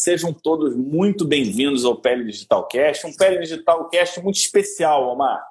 [0.00, 5.44] Sejam todos muito bem-vindos ao Pele Digital Cast, um Pele Digital Cast muito especial, Omar,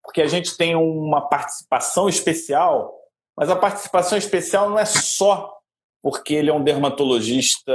[0.00, 2.96] porque a gente tem uma participação especial,
[3.36, 5.58] mas a participação especial não é só
[6.00, 7.72] porque ele é um dermatologista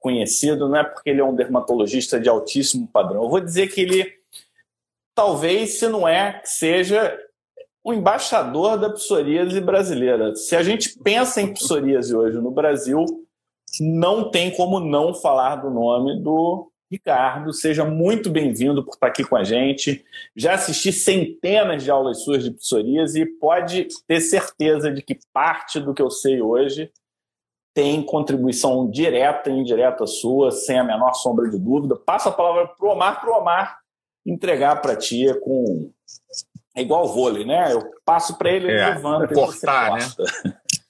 [0.00, 3.24] conhecido, não é porque ele é um dermatologista de altíssimo padrão.
[3.24, 4.14] Eu vou dizer que ele
[5.12, 7.18] talvez, se não é, seja
[7.82, 10.36] o embaixador da psoríase brasileira.
[10.36, 13.27] Se a gente pensa em psoríase hoje no Brasil,
[13.80, 17.52] não tem como não falar do nome do Ricardo.
[17.52, 20.04] Seja muito bem-vindo por estar aqui com a gente.
[20.34, 25.78] Já assisti centenas de aulas suas de psoríase e pode ter certeza de que parte
[25.78, 26.90] do que eu sei hoje
[27.74, 31.94] tem contribuição direta e indireta sua, sem a menor sombra de dúvida.
[31.94, 33.78] Passo a palavra para o Omar, para o Omar
[34.26, 35.90] entregar para ti com.
[36.74, 37.72] É igual vôlei, né?
[37.72, 39.32] Eu passo para ele, ele é, levanta.
[39.32, 40.00] Cortar, né?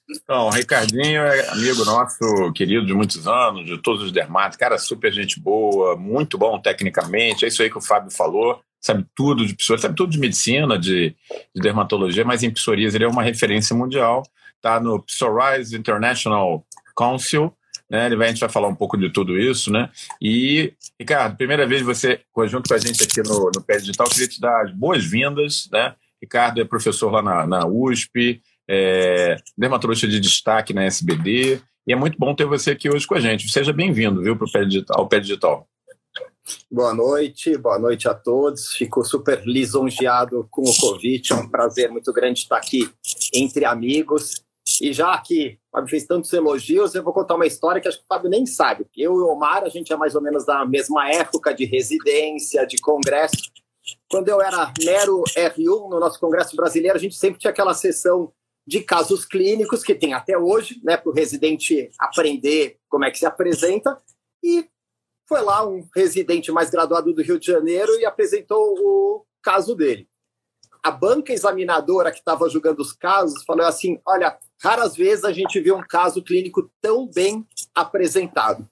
[0.09, 4.77] Então, o Ricardinho é amigo nosso, querido de muitos anos, de todos os dermatos, cara
[4.77, 9.45] super gente boa, muito bom tecnicamente, é isso aí que o Fábio falou, sabe tudo
[9.45, 11.15] de psoríase, sabe tudo de medicina, de,
[11.55, 14.23] de dermatologia, mas em psoríase ele é uma referência mundial,
[14.61, 17.53] tá no Psoriasis International Council,
[17.89, 18.05] né?
[18.05, 19.89] Ele vai, a gente vai falar um pouco de tudo isso, né?
[20.21, 24.27] E, Ricardo, primeira vez você junto com a gente aqui no, no Pé Digital, queria
[24.27, 25.95] te dar as boas-vindas, né?
[26.21, 31.59] Ricardo é professor lá na, na USP, é, dermatologista de destaque na SBD.
[31.87, 33.51] E é muito bom ter você aqui hoje com a gente.
[33.51, 35.67] Seja bem-vindo, viu, para o Pé Digital, ao Pé Digital.
[36.71, 38.73] Boa noite, boa noite a todos.
[38.73, 41.33] Fico super lisonjeado com o convite.
[41.33, 42.87] É um prazer muito grande estar aqui
[43.33, 44.43] entre amigos.
[44.79, 47.97] E já que o Fábio fez tantos elogios, eu vou contar uma história que acho
[47.97, 48.85] que o Fábio nem sabe.
[48.95, 52.67] Eu e o Omar, a gente é mais ou menos da mesma época de residência,
[52.67, 53.49] de congresso.
[54.07, 58.31] Quando eu era mero R1 no nosso congresso brasileiro, a gente sempre tinha aquela sessão
[58.69, 63.17] de casos clínicos que tem até hoje, né, para o residente aprender como é que
[63.17, 63.99] se apresenta.
[64.43, 64.69] E
[65.27, 70.07] foi lá um residente mais graduado do Rio de Janeiro e apresentou o caso dele.
[70.83, 75.59] A banca examinadora que estava julgando os casos falou assim: olha, raras vezes a gente
[75.59, 78.69] vê um caso clínico tão bem apresentado.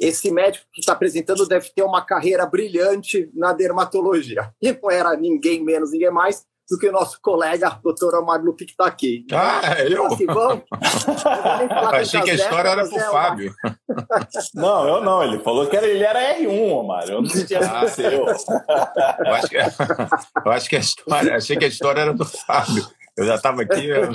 [0.00, 4.54] Esse médico que está apresentando deve ter uma carreira brilhante na dermatologia.
[4.62, 8.64] E não era ninguém menos, ninguém mais do que o nosso colega, doutor Omar Lupi,
[8.64, 9.26] que está aqui.
[9.32, 10.06] Ah, é eu?
[10.06, 10.62] Assim, vamos,
[11.92, 13.54] Achei que a história era para o é Fábio.
[14.54, 15.22] Não, eu não.
[15.22, 17.08] Ele falou que era, ele era R1, Omar.
[17.08, 18.10] Eu não tinha ah, seu.
[18.10, 18.28] Eu
[19.34, 21.36] acho, que, eu acho que a história...
[21.36, 22.86] Achei que a história era do Fábio.
[23.16, 24.08] Eu já estava aqui, eu,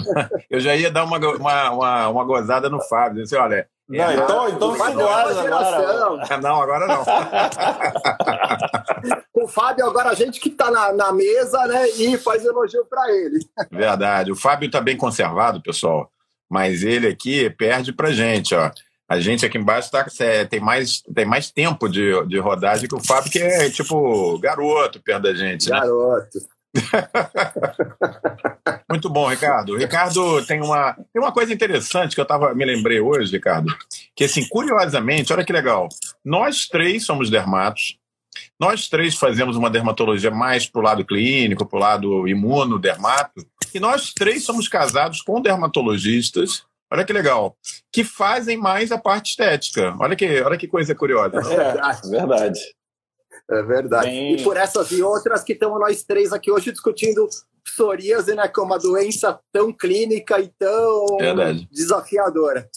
[0.49, 3.23] eu, já ia dar uma, uma, uma, uma gozada no Fábio.
[3.23, 6.41] Disse, olha, não, então, então fique agora.
[6.41, 7.03] Não, agora não.
[9.44, 11.88] o Fábio, agora a gente que está na, na mesa, né?
[11.90, 13.46] E faz elogio para ele.
[13.72, 14.31] Verdade.
[14.31, 16.09] O Fábio está bem conservado, pessoal.
[16.50, 18.72] Mas ele aqui perde pra gente, ó.
[19.07, 22.96] A gente aqui embaixo tá, é, tem, mais, tem mais tempo de, de rodagem que
[22.96, 25.69] o Fábio, que é tipo garoto perto da gente.
[25.69, 25.79] Né?
[25.79, 26.40] Garoto.
[26.40, 26.54] Né?
[28.90, 29.78] Muito bom, Ricardo.
[29.78, 33.74] Ricardo tem uma, tem uma coisa interessante que eu tava, me lembrei hoje, Ricardo,
[34.16, 35.88] que assim, curiosamente, olha que legal,
[36.24, 37.97] nós três somos dermatos,
[38.59, 43.80] nós três fazemos uma dermatologia mais para o lado clínico, para o lado imuno-dermato, e
[43.80, 47.58] nós três somos casados com dermatologistas, olha que legal,
[47.91, 49.96] que fazem mais a parte estética.
[50.00, 51.38] Olha que, olha que coisa curiosa.
[51.38, 52.59] É, verdade.
[53.50, 54.07] É verdade.
[54.07, 54.35] Bem...
[54.35, 57.28] E por essas e outras que estamos nós três aqui hoje discutindo
[57.63, 61.67] psoríase, né, que é uma doença tão clínica e tão verdade.
[61.72, 62.69] desafiadora.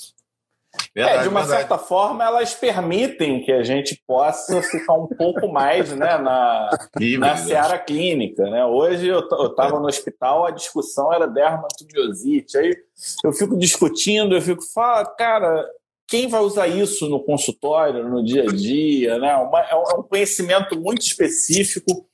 [0.94, 1.60] Verdade, é, de uma verdade.
[1.60, 7.20] certa forma, elas permitem que a gente possa ficar um pouco mais né, na, Livre,
[7.20, 8.42] na seara clínica.
[8.44, 8.64] Né?
[8.64, 12.58] Hoje eu estava no hospital, a discussão era dermatomiosite.
[12.58, 12.76] Aí
[13.24, 15.66] eu fico discutindo, eu fico, fala, cara,
[16.08, 19.36] quem vai usar isso no consultório, no dia a dia, né?
[19.36, 22.06] Uma, é, é um conhecimento muito específico.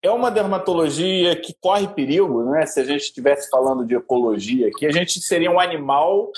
[0.00, 2.64] É uma dermatologia que corre perigo, né?
[2.64, 6.30] Se a gente estivesse falando de ecologia aqui, a gente seria um animal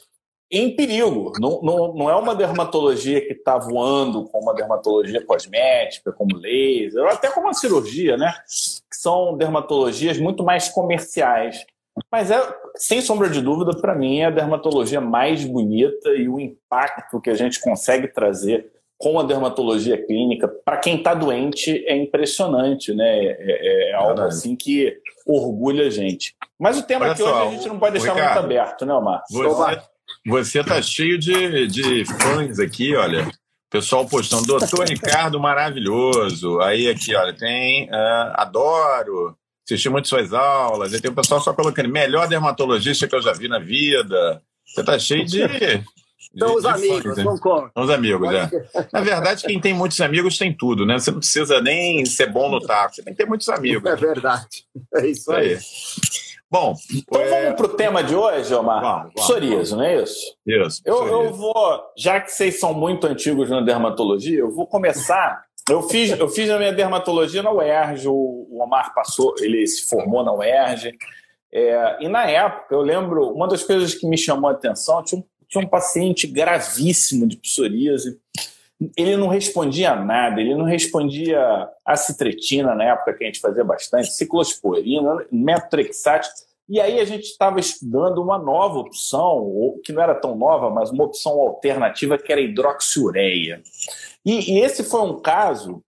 [0.51, 1.33] em perigo.
[1.39, 7.03] Não, não, não é uma dermatologia que está voando como uma dermatologia cosmética, como laser,
[7.03, 8.33] ou até como a cirurgia, né?
[8.91, 11.65] São dermatologias muito mais comerciais.
[12.11, 12.41] Mas é,
[12.77, 17.31] sem sombra de dúvida, para mim, é a dermatologia mais bonita e o impacto que
[17.31, 23.05] a gente consegue trazer com a dermatologia clínica para quem está doente é impressionante, né?
[23.05, 24.97] É, é, é algo assim que
[25.27, 26.37] orgulha a gente.
[26.59, 28.87] Mas o tema Olha aqui só, hoje a gente não pode deixar Ricardo, muito aberto,
[28.87, 29.23] né, Omar?
[30.27, 33.29] Você, está cheio de, de fãs aqui, olha.
[33.69, 36.61] Pessoal postando, doutor Ricardo maravilhoso.
[36.61, 39.37] Aí aqui, olha, tem uh, adoro
[39.75, 43.33] assisti muito suas aulas, e tem o pessoal só colocando melhor dermatologista que eu já
[43.33, 44.43] vi na vida.
[44.67, 45.43] Você tá cheio de.
[46.39, 47.71] São os amigos, não conta.
[47.75, 48.49] São os amigos, é.
[48.91, 50.99] Na verdade, quem tem muitos amigos tem tudo, né?
[50.99, 53.85] Você não precisa nem ser bom no taco, você tem que ter muitos amigos.
[53.91, 54.65] É verdade.
[54.95, 55.59] É isso aí.
[56.51, 57.45] Bom, então é...
[57.45, 58.83] vamos para o tema de hoje, Omar.
[58.83, 60.37] Vamos, Psoríase, não é isso?
[60.47, 60.83] Isso.
[60.85, 65.45] Eu, eu vou, já que vocês são muito antigos na dermatologia, eu vou começar.
[65.69, 70.25] Eu fiz, eu fiz a minha dermatologia na UERJ, o Omar passou, ele se formou
[70.25, 70.97] na UERJ.
[71.53, 75.21] É, e na época, eu lembro, uma das coisas que me chamou a atenção, tinha
[75.21, 78.19] um, tinha um paciente gravíssimo de psoríase,
[78.97, 81.39] ele não respondia a nada, ele não respondia
[81.85, 86.29] a citretina na época que a gente fazia bastante, ciclosporina, metotrexate,
[86.69, 90.91] e aí a gente estava estudando uma nova opção, que não era tão nova, mas
[90.91, 93.63] uma opção alternativa que era hidroxiureia.
[94.25, 95.83] E, e esse foi um caso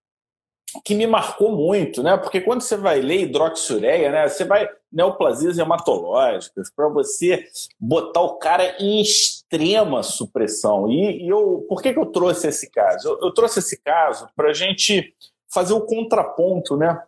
[0.84, 2.16] que me marcou muito, né?
[2.16, 4.28] Porque quando você vai ler hidroxiureia, né?
[4.28, 7.46] Você vai neoplasias hematológicas para você
[7.78, 10.90] botar o cara em extrema supressão.
[10.90, 13.08] E, e, eu, por que, que eu trouxe esse caso?
[13.08, 15.14] Eu, eu trouxe esse caso para a gente
[15.52, 17.00] fazer o contraponto, né?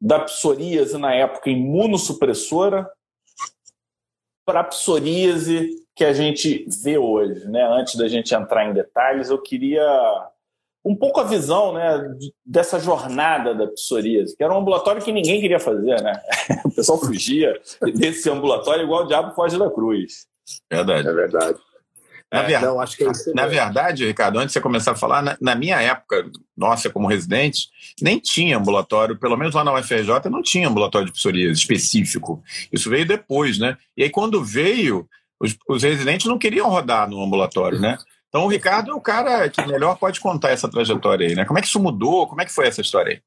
[0.00, 2.88] Da psoríase na época imunossupressora
[4.46, 7.62] para a psoríase que a gente vê hoje, né?
[7.64, 10.30] Antes da gente entrar em detalhes, eu queria
[10.84, 12.14] um pouco a visão né,
[12.44, 16.20] dessa jornada da psoríase, que era um ambulatório que ninguém queria fazer, né?
[16.64, 17.60] O pessoal fugia
[17.94, 20.26] desse ambulatório igual o diabo foge da cruz.
[20.70, 21.08] Verdade.
[21.08, 21.58] É verdade.
[22.32, 22.60] Na, é, ver...
[22.60, 25.54] não, acho que é na verdade, Ricardo, antes de você começar a falar, na, na,
[25.54, 27.68] minha época, nossa, como residente,
[28.00, 32.42] nem tinha ambulatório, pelo menos lá na UFRJ, não tinha ambulatório de psoríase específico.
[32.70, 33.76] Isso veio depois, né?
[33.96, 35.08] E aí, quando veio,
[35.40, 37.96] os, os residentes não queriam rodar no ambulatório, né?
[38.28, 41.46] Então, o Ricardo é o cara que melhor pode contar essa trajetória aí, né?
[41.46, 42.26] Como é que isso mudou?
[42.26, 43.22] Como é que foi essa história aí?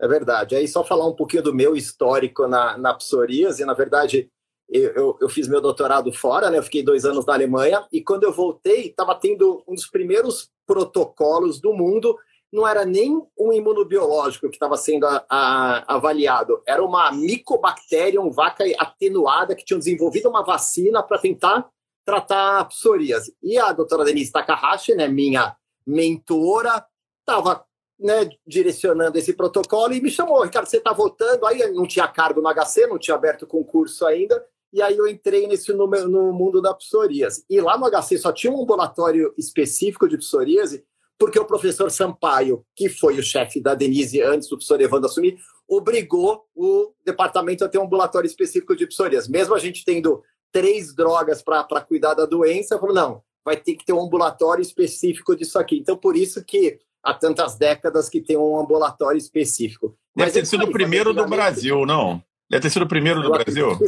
[0.00, 0.56] É verdade.
[0.56, 3.64] Aí, só falar um pouquinho do meu histórico na, na psoríase.
[3.64, 4.30] Na verdade,
[4.68, 6.56] eu, eu, eu, fiz meu doutorado fora, né?
[6.56, 7.86] Eu fiquei dois anos na Alemanha.
[7.92, 12.18] E quando eu voltei, estava tendo um dos primeiros protocolos do mundo.
[12.50, 18.62] Não era nem um imunobiológico que estava sendo a, a, avaliado, era uma Mycobacterium vaca
[18.78, 21.66] atenuada que tinha desenvolvido uma vacina para tentar
[22.04, 23.34] tratar psoríase.
[23.42, 25.56] E a doutora Denise Takahashi, né, minha
[25.86, 26.84] mentora,
[27.20, 27.64] estava
[27.98, 31.46] né, direcionando esse protocolo e me chamou, Ricardo, você está voltando?
[31.46, 35.46] Aí não tinha cargo no HC, não tinha aberto concurso ainda, e aí eu entrei
[35.46, 37.44] nesse no, no mundo da psoríase.
[37.48, 40.84] E lá no HC só tinha um ambulatório específico de psoríase,
[41.18, 45.38] porque o professor Sampaio, que foi o chefe da Denise antes do professor Evandro assumir,
[45.68, 49.30] obrigou o departamento a ter um ambulatório específico de psoríase.
[49.30, 50.22] Mesmo a gente tendo
[50.52, 55.34] três drogas para cuidar da doença, falou, não, vai ter que ter um ambulatório específico
[55.34, 55.78] disso aqui.
[55.78, 59.96] Então, por isso que há tantas décadas que tem um ambulatório específico.
[60.14, 62.22] Deve Mas ter sido o primeiro do Brasil, não?
[62.48, 63.78] Deve ter sido o primeiro do Brasil?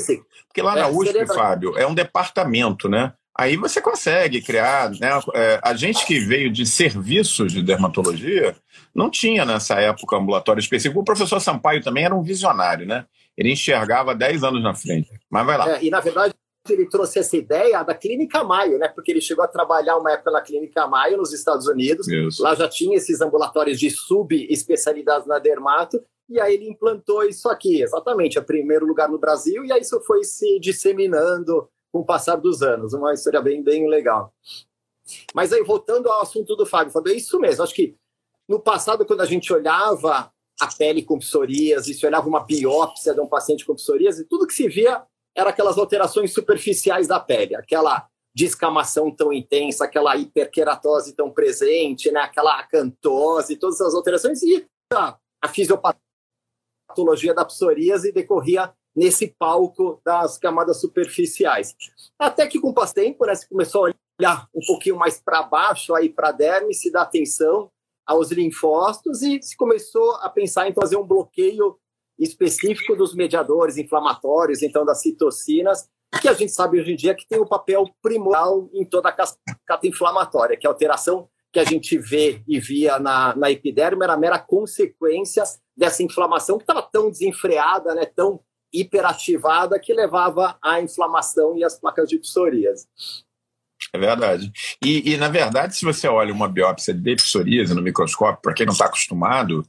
[0.48, 3.12] Porque lá na é, USP, Fábio, é um departamento, né?
[3.36, 5.10] Aí você consegue criar, né?
[5.34, 8.56] É, a gente que veio de serviços de dermatologia
[8.94, 11.00] não tinha nessa época ambulatório específico.
[11.00, 13.04] O professor Sampaio também era um visionário, né?
[13.36, 15.10] Ele enxergava 10 anos na frente.
[15.28, 15.70] Mas vai lá.
[15.70, 16.32] É, e na verdade,
[16.72, 18.88] ele trouxe essa ideia da Clínica Maio, né?
[18.88, 22.08] Porque ele chegou a trabalhar uma época na Clínica Maio nos Estados Unidos.
[22.08, 22.42] Isso.
[22.42, 26.02] Lá já tinha esses ambulatórios de subespecialidades na dermato.
[26.28, 30.00] E aí ele implantou isso aqui, exatamente, a primeiro lugar no Brasil, e aí isso
[30.00, 32.94] foi se disseminando com o passar dos anos.
[32.94, 34.32] Uma história bem, bem legal.
[35.34, 37.62] Mas aí, voltando ao assunto do Fábio, Fábio, é isso mesmo.
[37.62, 37.94] Acho que
[38.48, 43.20] no passado, quando a gente olhava a pele com psoríase, se olhava uma biópsia de
[43.20, 45.04] um paciente com psoríase, tudo que se via
[45.36, 52.20] eram aquelas alterações superficiais da pele, aquela descamação tão intensa, aquela hiperqueratose tão presente, né?
[52.20, 60.38] aquela acantose, todas essas alterações, e a, a fisiopatologia da psoríase decorria nesse palco das
[60.38, 61.74] camadas superficiais.
[62.18, 65.94] Até que com o tempo, né, se começou a olhar um pouquinho mais para baixo,
[65.94, 67.70] aí para a derme, se dá atenção
[68.06, 71.78] aos linfócitos e se começou a pensar em fazer um bloqueio
[72.18, 75.88] específico dos mediadores inflamatórios, então das citocinas,
[76.20, 79.12] que a gente sabe hoje em dia que tem um papel primordial em toda a
[79.12, 84.04] cascata inflamatória, que é a alteração que a gente vê e via na, na epiderme
[84.04, 85.44] era mera consequência
[85.76, 88.40] dessa inflamação que estava tão desenfreada, né, tão
[88.72, 92.88] hiperativada, que levava à inflamação e às placas de psoríase.
[93.92, 94.50] É verdade.
[94.84, 98.66] E, e, na verdade, se você olha uma biópsia de psoríase no microscópio, para quem
[98.66, 99.64] não está acostumado,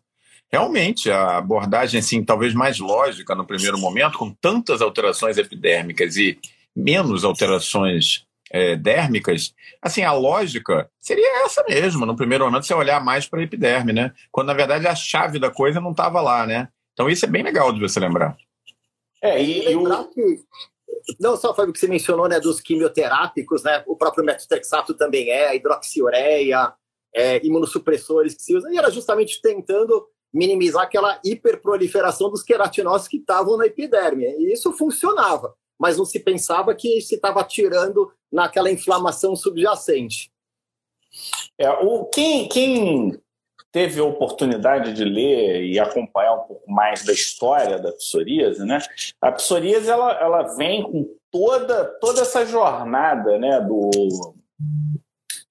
[0.52, 6.40] realmente a abordagem assim talvez mais lógica no primeiro momento, com tantas alterações epidérmicas e
[6.76, 12.06] menos alterações é, dérmicas, assim a lógica seria essa mesmo.
[12.06, 14.14] No primeiro momento você olhar mais para a epiderme, né?
[14.32, 16.70] Quando na verdade a chave da coisa não estava lá, né?
[16.94, 18.36] Então isso é bem legal de você lembrar.
[19.22, 20.10] É e, e o...
[20.10, 20.40] que
[21.20, 25.30] não só foi o que você mencionou, né, dos quimioterápicos, né, o próprio metotrexato também
[25.30, 26.74] é, a hidroxiureia,
[27.14, 33.18] é, imunossupressores que se usam, e era justamente tentando minimizar aquela hiperproliferação dos queratinócitos que
[33.18, 34.26] estavam na epiderme.
[34.26, 40.30] E isso funcionava, mas não se pensava que se estava tirando naquela inflamação subjacente.
[41.58, 43.18] É, o, quem, quem
[43.72, 48.80] teve a oportunidade de ler e acompanhar um pouco mais da história da psoríase, né?
[49.22, 53.90] A psoríase ela, ela vem com toda, toda essa jornada, né, do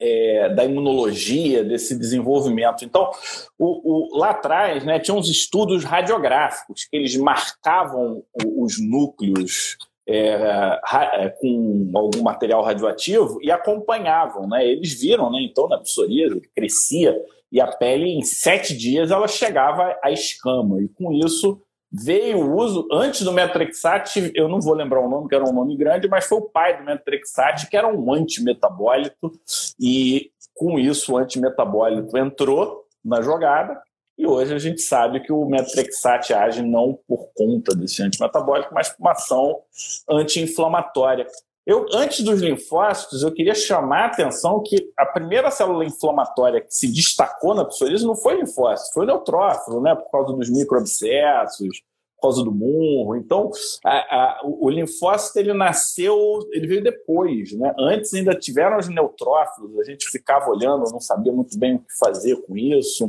[0.04, 2.84] é, da imunologia, desse desenvolvimento.
[2.84, 3.10] Então,
[3.58, 8.22] o, o, lá atrás, né, tinha uns estudos radiográficos que eles marcavam
[8.56, 10.78] os núcleos é,
[11.14, 14.66] é, com algum material radioativo e acompanhavam, né?
[14.66, 15.38] Eles viram, né?
[15.40, 17.16] Então, na psoríase crescia
[17.50, 21.58] e a pele em sete dias ela chegava à escama e com isso
[21.96, 25.52] veio o uso, antes do Metrexat, eu não vou lembrar o nome, que era um
[25.52, 29.30] nome grande, mas foi o pai do Metrexat, que era um antimetabólito,
[29.78, 33.80] e com isso o antimetabólito entrou na jogada,
[34.18, 38.88] e hoje a gente sabe que o Metrexat age não por conta desse antimetabólico, mas
[38.88, 39.60] por uma ação
[40.08, 41.26] anti-inflamatória.
[41.66, 46.74] Eu, antes dos linfócitos, eu queria chamar a atenção que a primeira célula inflamatória que
[46.74, 51.80] se destacou na psoríase não foi linfócito, foi o neutrófilo, né, por causa dos microabscessos,
[52.16, 53.16] por causa do murro.
[53.16, 53.50] Então,
[53.82, 56.16] a, a, o, linfócito ele nasceu,
[56.52, 57.74] ele veio depois, né?
[57.78, 61.96] Antes ainda tiveram os neutrófilos, a gente ficava olhando, não sabia muito bem o que
[61.98, 63.06] fazer com isso,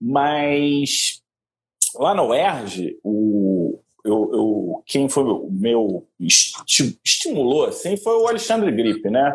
[0.00, 1.22] mas
[1.94, 6.06] lá no UERJ, o, eu, eu, quem foi o meu
[7.02, 9.34] estimulou assim foi o Alexandre Gripe, né?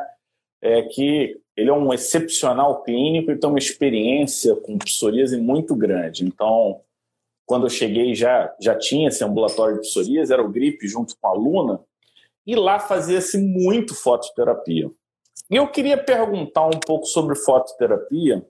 [0.61, 6.23] É que ele é um excepcional clínico e tem uma experiência com psoríase muito grande.
[6.23, 6.81] Então,
[7.45, 11.27] quando eu cheguei já já tinha esse ambulatório de psoríase, era o Gripe junto com
[11.27, 11.79] a Luna,
[12.45, 14.89] e lá fazia-se muito fototerapia.
[15.49, 18.45] E eu queria perguntar um pouco sobre fototerapia,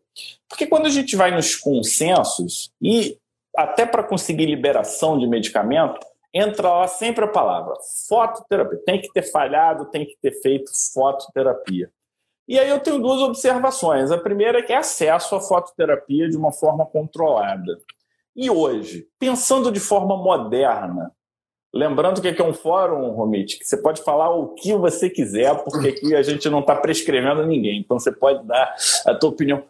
[0.50, 3.18] porque quando a gente vai nos consensos e
[3.56, 6.00] até para conseguir liberação de medicamento,
[6.34, 7.76] entra lá sempre a palavra
[8.08, 8.80] fototerapia.
[8.86, 11.92] Tem que ter falhado, tem que ter feito fototerapia.
[12.48, 14.12] E aí eu tenho duas observações.
[14.12, 17.78] A primeira é que é acesso à fototerapia de uma forma controlada.
[18.36, 21.12] E hoje, pensando de forma moderna,
[21.74, 25.56] lembrando que aqui é um fórum, Romit, que você pode falar o que você quiser,
[25.64, 27.80] porque aqui a gente não está prescrevendo ninguém.
[27.80, 29.64] Então você pode dar a tua opinião.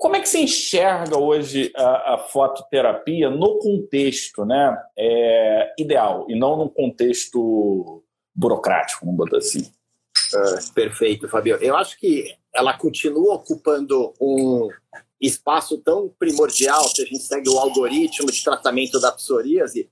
[0.00, 6.38] Como é que se enxerga hoje a, a fototerapia no contexto né, é, ideal e
[6.38, 8.02] não no contexto
[8.34, 9.70] burocrático, vamos botar assim?
[10.34, 11.56] Uh, perfeito, Fabio.
[11.56, 14.68] Eu acho que ela continua ocupando um
[15.20, 19.90] espaço tão primordial se a gente segue o algoritmo de tratamento da psoríase.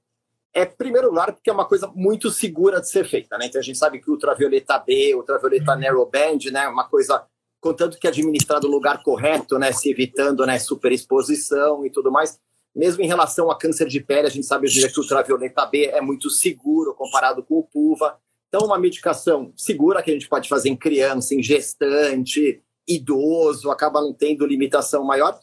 [0.52, 3.36] É, primeiro lugar, porque é uma coisa muito segura de ser feita.
[3.38, 3.46] Né?
[3.46, 7.26] Então, a gente sabe que ultravioleta B, ultravioleta narrowband, né, uma coisa
[7.64, 12.38] contanto que administrado no lugar correto, né, se evitando né, superexposição e tudo mais.
[12.76, 15.86] Mesmo em relação a câncer de pele, a gente sabe hoje que o ultravioleta B
[15.86, 18.18] é muito seguro comparado com o PUVA.
[18.48, 24.02] Então, uma medicação segura que a gente pode fazer em criança, em gestante, idoso, acaba
[24.02, 25.38] não tendo limitação maior.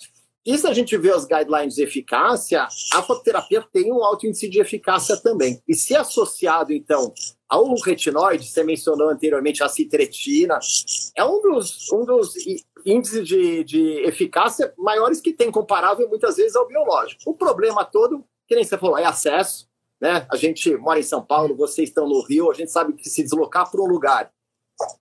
[0.46, 4.48] E se a gente vê os guidelines de eficácia, a fototerapia tem um alto índice
[4.48, 5.60] de eficácia também.
[5.68, 7.14] E se associado, então,
[7.52, 10.58] ao retinóide, você mencionou anteriormente a citretina,
[11.18, 12.34] é um dos, um dos
[12.86, 17.22] índices de, de eficácia maiores que tem, comparável muitas vezes ao biológico.
[17.26, 19.68] O problema todo, que nem você falou, é acesso.
[20.00, 20.26] Né?
[20.32, 23.22] A gente mora em São Paulo, vocês estão no Rio, a gente sabe que se
[23.22, 24.32] deslocar para um lugar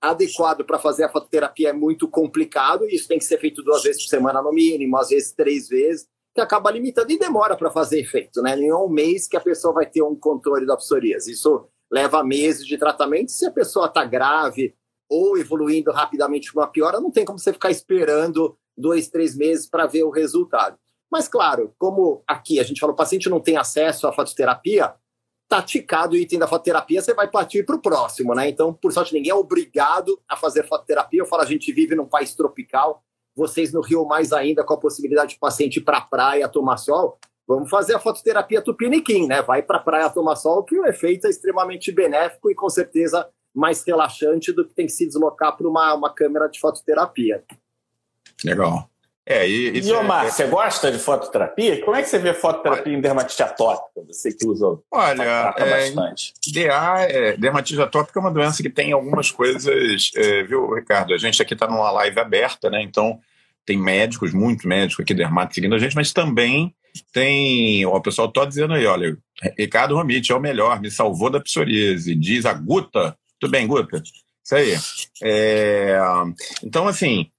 [0.00, 3.84] adequado para fazer a fototerapia é muito complicado, e isso tem que ser feito duas
[3.84, 7.70] vezes por semana no mínimo, às vezes três vezes, que acaba limitando e demora para
[7.70, 8.60] fazer efeito, né?
[8.60, 11.32] É um mês que a pessoa vai ter um controle da psoríase.
[11.32, 13.30] Isso leva meses de tratamento.
[13.30, 14.74] Se a pessoa está grave
[15.08, 19.68] ou evoluindo rapidamente para uma piora, não tem como você ficar esperando dois, três meses
[19.68, 20.78] para ver o resultado.
[21.10, 24.94] Mas, claro, como aqui a gente falou, o paciente não tem acesso à fototerapia,
[25.48, 28.48] tá ticado o item da fototerapia, você vai partir para o próximo, né?
[28.48, 31.20] Então, por sorte, ninguém é obrigado a fazer fototerapia.
[31.20, 33.02] Eu falo, a gente vive num país tropical,
[33.34, 36.76] vocês no Rio mais ainda, com a possibilidade de paciente ir para a praia tomar
[36.76, 37.18] sol,
[37.50, 39.42] vamos fazer a fototerapia tupiniquim, né?
[39.42, 43.28] Vai para a praia tomar sol, que o efeito é extremamente benéfico e com certeza
[43.52, 47.42] mais relaxante do que tem que se deslocar para uma, uma câmera de fototerapia.
[48.44, 48.88] Legal.
[49.26, 51.84] É, e, e Omar, é, você gosta de fototerapia?
[51.84, 54.00] Como é que você vê fototerapia olha, em dermatite atópica?
[54.06, 56.32] Você que usa olha, é, bastante.
[56.52, 61.12] DA, é, dermatite atópica é uma doença que tem algumas coisas, é, viu, Ricardo?
[61.14, 62.80] A gente aqui está numa live aberta, né?
[62.80, 63.20] Então
[63.66, 66.74] tem médicos, muitos médicos aqui dermato seguindo a gente, mas também
[67.12, 69.16] tem o pessoal todo dizendo aí, olha,
[69.58, 74.02] Ricardo Romit é o melhor, me salvou da psoríase, diz a Guta Tudo bem, Guta?
[74.44, 74.76] Isso aí.
[75.22, 75.98] É,
[76.62, 77.30] então, assim,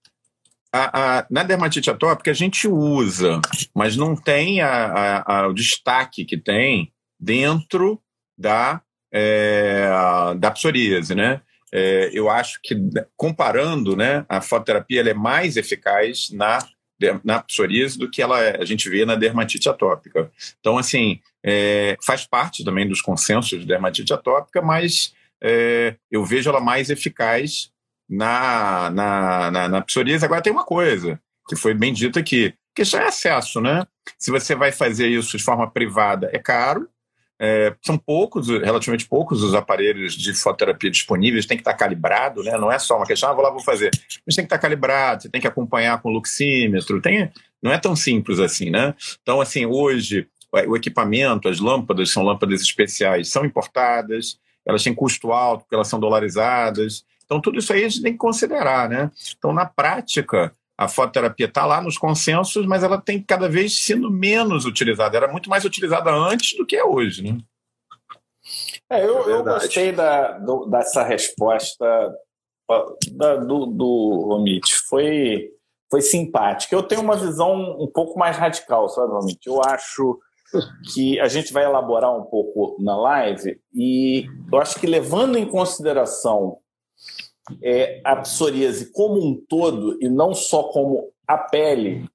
[0.71, 3.41] a, a, na dermatite atópica a gente usa,
[3.75, 8.01] mas não tem a, o destaque que tem dentro
[8.37, 8.81] da,
[9.11, 9.89] é,
[10.37, 11.41] da psoríase, né?
[11.73, 12.75] É, eu acho que,
[13.15, 16.59] comparando, né, a fototerapia é mais eficaz na,
[17.23, 20.31] na psoríase do que ela, a gente vê na dermatite atópica.
[20.59, 26.49] Então, assim, é, faz parte também dos consensos de dermatite atópica, mas é, eu vejo
[26.49, 27.71] ela mais eficaz
[28.09, 30.25] na, na, na, na psoríase.
[30.25, 33.85] Agora tem uma coisa que foi bem dito aqui, que já é acesso, né?
[34.17, 36.87] Se você vai fazer isso de forma privada, é caro.
[37.43, 42.55] É, são poucos, relativamente poucos, os aparelhos de fototerapia disponíveis, tem que estar calibrado, né?
[42.55, 43.89] Não é só uma questão, ah, vou lá, vou fazer.
[44.23, 47.95] Mas tem que estar calibrado, você tem que acompanhar com luxímetro, tem, não é tão
[47.95, 48.93] simples assim, né?
[49.23, 50.27] Então, assim, hoje,
[50.67, 55.87] o equipamento, as lâmpadas são lâmpadas especiais, são importadas, elas têm custo alto, porque elas
[55.87, 57.03] são dolarizadas.
[57.25, 59.09] Então, tudo isso aí a gente tem que considerar, né?
[59.35, 64.09] Então, na prática, a fototerapia está lá nos consensos, mas ela tem cada vez sendo
[64.09, 65.15] menos utilizada.
[65.15, 67.37] Era muito mais utilizada antes do que é hoje, né?
[68.89, 71.85] É, eu, é eu gostei da, do, dessa resposta
[73.11, 74.73] da, do, do Romit.
[74.89, 75.51] Foi,
[75.87, 76.75] foi simpática.
[76.75, 79.39] Eu tenho uma visão um pouco mais radical, sabe, Romit?
[79.45, 80.19] Eu acho
[80.95, 85.45] que a gente vai elaborar um pouco na live e eu acho que levando em
[85.45, 86.57] consideração
[87.61, 92.05] é, a psoríase como um todo e não só como a pele,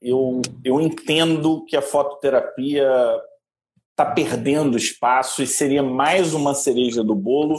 [0.00, 2.88] eu, eu entendo que a fototerapia
[3.90, 7.58] está perdendo espaço e seria mais uma cereja do bolo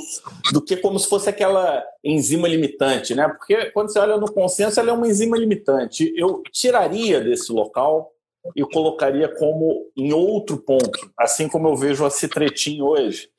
[0.53, 3.27] do que como se fosse aquela enzima limitante, né?
[3.27, 6.13] Porque quando você olha no consenso, ela é uma enzima limitante.
[6.15, 8.11] Eu tiraria desse local
[8.55, 13.29] e colocaria como em outro ponto, assim como eu vejo a citretin hoje.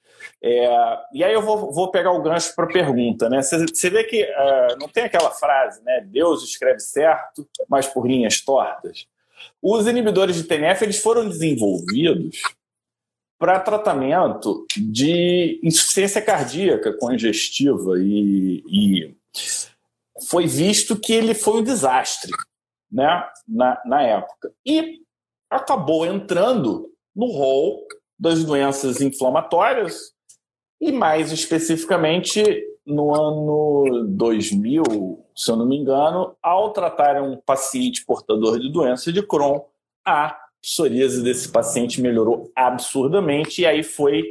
[0.42, 3.42] É, e aí eu vou, vou pegar o gancho para a pergunta, né?
[3.42, 6.00] Você vê que uh, não tem aquela frase, né?
[6.06, 9.06] Deus escreve certo, mas por linhas tortas.
[9.60, 12.40] Os inibidores de TNF eles foram desenvolvidos
[13.36, 19.16] para tratamento de insuficiência cardíaca congestiva e, e,
[20.28, 22.32] foi visto que ele foi um desastre,
[22.90, 23.28] né?
[23.46, 25.00] Na, na época e
[25.50, 27.86] acabou entrando no rol
[28.18, 30.12] das doenças inflamatórias
[30.80, 32.42] e mais especificamente
[32.86, 34.82] no ano 2000,
[35.36, 39.60] se eu não me engano, ao tratar um paciente portador de doença de Crohn,
[40.04, 44.22] a psoríase desse paciente melhorou absurdamente e aí foi,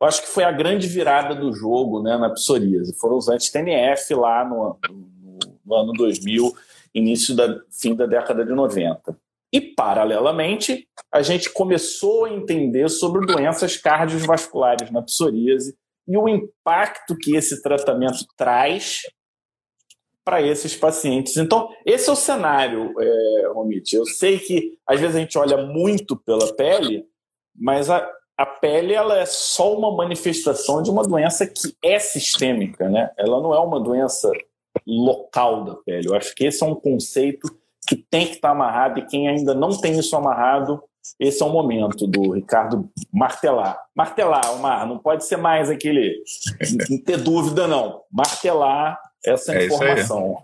[0.00, 2.96] eu acho que foi a grande virada do jogo né, na psoríase.
[2.98, 6.54] Foram os anti-TNF lá no, no, no ano 2000,
[6.94, 9.18] início da fim da década de 90.
[9.52, 17.16] E, paralelamente, a gente começou a entender sobre doenças cardiovasculares na psoríase e o impacto
[17.16, 19.02] que esse tratamento traz
[20.24, 21.36] para esses pacientes.
[21.36, 23.94] Então, esse é o cenário, é, Romit.
[23.94, 27.06] Eu sei que às vezes a gente olha muito pela pele,
[27.54, 32.88] mas a, a pele ela é só uma manifestação de uma doença que é sistêmica,
[32.88, 33.10] né?
[33.16, 34.30] Ela não é uma doença
[34.84, 36.08] local da pele.
[36.08, 37.48] Eu acho que esse é um conceito
[37.88, 40.82] que tem que estar amarrado e quem ainda não tem isso amarrado
[41.20, 43.78] esse é o momento do Ricardo martelar.
[43.94, 46.22] Martelar, Omar, não pode ser mais aquele.
[46.90, 48.02] Não ter dúvida, não.
[48.10, 50.42] Martelar essa é informação.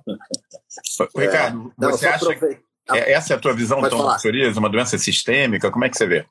[1.17, 4.99] Ricardo, é, você acha que essa é a tua visão pode então, psoríase, uma doença
[4.99, 5.71] sistêmica?
[5.71, 6.27] Como é que você vê?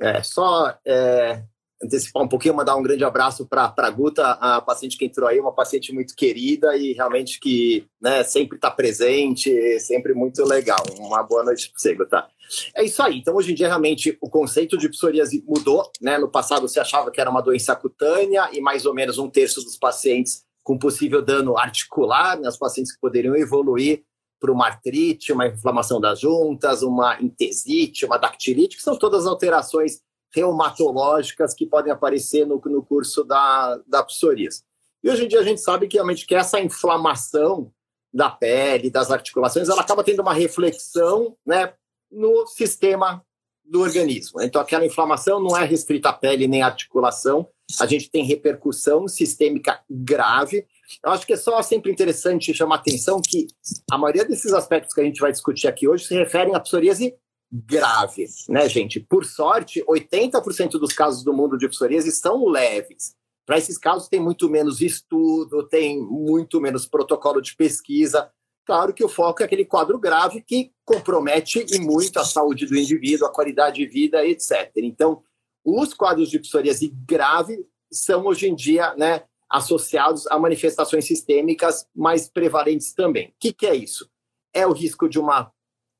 [0.00, 1.42] É, só é,
[1.82, 5.38] antecipar um pouquinho, mandar um grande abraço para a Guta, a paciente que entrou aí,
[5.38, 10.82] uma paciente muito querida e realmente que né, sempre está presente, sempre muito legal.
[10.98, 12.26] Uma boa noite para você, Guta.
[12.74, 13.18] É isso aí.
[13.18, 15.90] Então, hoje em dia, realmente, o conceito de psoríase mudou.
[16.00, 16.18] Né?
[16.18, 19.62] No passado, você achava que era uma doença cutânea e mais ou menos um terço
[19.62, 22.48] dos pacientes com possível dano articular, né?
[22.48, 24.02] os pacientes que poderiam evoluir
[24.40, 30.00] para uma artrite, uma inflamação das juntas, uma intesite, uma dactilite, que são todas alterações
[30.34, 34.62] reumatológicas que podem aparecer no, no curso da, da psoríase.
[35.02, 37.72] E hoje em dia a gente sabe que realmente que essa inflamação
[38.12, 41.72] da pele, das articulações, ela acaba tendo uma reflexão né,
[42.10, 43.24] no sistema
[43.64, 44.40] do organismo.
[44.40, 47.46] Então, aquela inflamação não é restrita à pele nem à articulação,
[47.78, 50.66] a gente tem repercussão sistêmica grave.
[51.04, 53.46] Eu acho que é só sempre interessante chamar atenção que
[53.90, 57.14] a maioria desses aspectos que a gente vai discutir aqui hoje se referem à psoríase
[57.50, 59.00] grave, né, gente?
[59.00, 63.16] Por sorte, 80% dos casos do mundo de psoríase são leves.
[63.46, 68.30] Para esses casos, tem muito menos estudo, tem muito menos protocolo de pesquisa.
[68.66, 72.76] Claro que o foco é aquele quadro grave que compromete e muito a saúde do
[72.76, 74.70] indivíduo, a qualidade de vida, etc.
[74.76, 75.22] Então,
[75.64, 82.28] os quadros de psoríase grave são hoje em dia, né, associados a manifestações sistêmicas mais
[82.28, 83.28] prevalentes também.
[83.28, 84.10] O que, que é isso?
[84.52, 85.50] É o risco de uma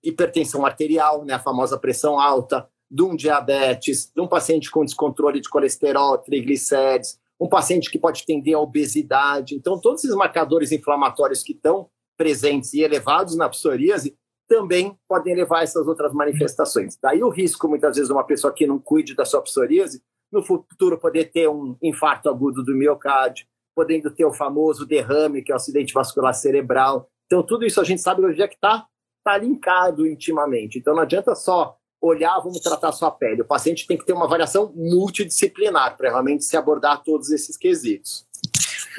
[0.02, 5.40] hipertensão arterial, né, a famosa pressão alta, de um diabetes, de um paciente com descontrole
[5.40, 9.54] de colesterol, triglicérides, um paciente que pode tender à obesidade.
[9.54, 14.16] Então, todos esses marcadores inflamatórios que estão presentes e elevados na psoríase
[14.48, 16.98] também podem levar a essas outras manifestações.
[17.00, 20.42] Daí o risco, muitas vezes, de uma pessoa que não cuide da sua psoríase, no
[20.42, 25.54] futuro poder ter um infarto agudo do miocárdio, podendo ter o famoso derrame, que é
[25.54, 27.08] o acidente vascular cerebral.
[27.26, 28.86] Então, tudo isso a gente sabe hoje é que está
[29.28, 30.78] tá linkado intimamente.
[30.78, 33.42] Então, não adianta só olhar, vamos tratar sua pele.
[33.42, 38.26] O paciente tem que ter uma avaliação multidisciplinar para realmente se abordar todos esses quesitos.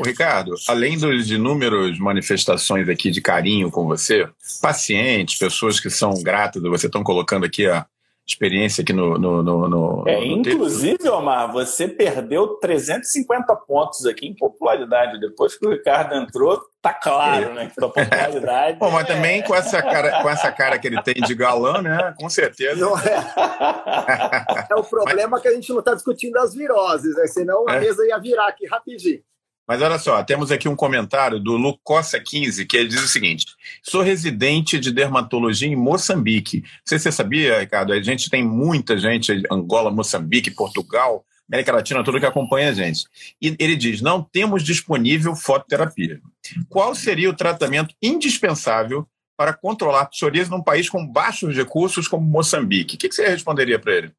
[0.05, 4.29] Ricardo, além dos inúmeros manifestações aqui de carinho com você,
[4.61, 7.85] pacientes, pessoas que são gratas, você estão colocando aqui a
[8.33, 9.17] experiência aqui no.
[9.17, 15.19] no, no, no é, no inclusive, Omar, você perdeu 350 pontos aqui em popularidade.
[15.19, 17.71] Depois que o Ricardo entrou, tá claro, né?
[17.73, 18.77] Que a popularidade.
[18.79, 19.13] Bom, mas é...
[19.13, 22.13] também com essa, cara, com essa cara que ele tem de galã, né?
[22.19, 22.79] Com certeza.
[22.79, 24.67] Não é.
[24.71, 25.41] é o problema mas...
[25.41, 27.27] que a gente não está discutindo as viroses, né?
[27.27, 27.79] Senão a é.
[27.79, 29.21] mesa ia virar aqui rapidinho.
[29.69, 33.45] Mas olha só, temos aqui um comentário do Lucossa15, que ele diz o seguinte:
[33.83, 36.61] sou residente de dermatologia em Moçambique.
[36.61, 41.71] Não sei se você sabia, Ricardo, a gente tem muita gente, Angola, Moçambique, Portugal, América
[41.71, 43.05] Latina, tudo que acompanha a gente.
[43.39, 46.19] E ele diz: não temos disponível fototerapia.
[46.67, 52.25] Qual seria o tratamento indispensável para controlar a psoríase num país com baixos recursos como
[52.25, 52.95] Moçambique?
[52.95, 54.11] O que você responderia para ele?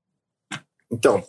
[0.92, 1.24] Então,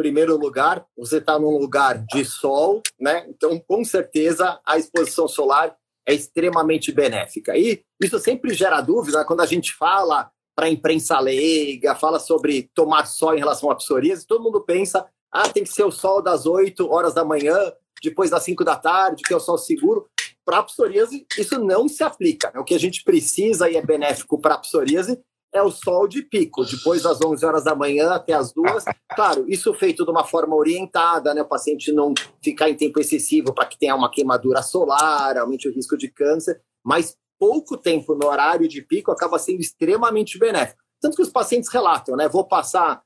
[0.00, 3.26] primeiro lugar, você está num lugar de sol, né?
[3.28, 5.76] Então, com certeza, a exposição solar
[6.08, 7.54] é extremamente benéfica.
[7.54, 9.24] E isso sempre gera dúvida né?
[9.24, 13.74] quando a gente fala para a imprensa leiga, fala sobre tomar sol em relação à
[13.74, 17.70] psoríase, todo mundo pensa, ah, tem que ser o sol das 8 horas da manhã,
[18.02, 20.08] depois das 5 da tarde, que é o sol seguro.
[20.46, 22.50] Para a psoríase, isso não se aplica.
[22.54, 22.58] Né?
[22.58, 25.20] O que a gente precisa e é benéfico para a psoríase
[25.52, 28.84] é o sol de pico, depois das 11 horas da manhã até as duas.
[29.14, 31.42] Claro, isso feito de uma forma orientada, né?
[31.42, 35.72] O paciente não ficar em tempo excessivo para que tenha uma queimadura solar, aumente o
[35.72, 40.80] risco de câncer, mas pouco tempo no horário de pico acaba sendo extremamente benéfico.
[41.00, 42.28] Tanto que os pacientes relatam, né?
[42.28, 43.02] Vou passar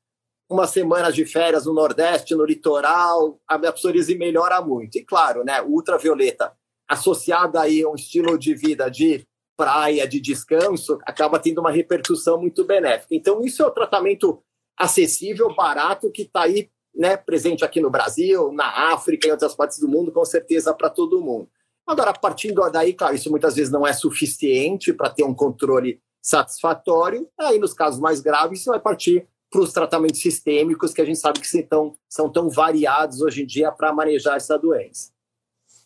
[0.51, 4.99] uma semana de férias no Nordeste, no litoral, a minha psoríase melhora muito.
[4.99, 5.63] E claro, né?
[5.63, 6.53] Ultravioleta
[6.89, 9.25] associada aí a um estilo de vida de
[9.57, 13.15] praia, de descanso, acaba tendo uma repercussão muito benéfica.
[13.15, 14.43] Então, isso é o tratamento
[14.77, 19.55] acessível, barato, que está aí né, presente aqui no Brasil, na África e em outras
[19.55, 21.49] partes do mundo, com certeza para todo mundo.
[21.87, 27.29] Agora, partindo daí, claro, isso muitas vezes não é suficiente para ter um controle satisfatório.
[27.39, 31.19] Aí, nos casos mais graves, isso vai partir para os tratamentos sistêmicos, que a gente
[31.19, 35.14] sabe que são tão, são tão variados hoje em dia para manejar essa doença.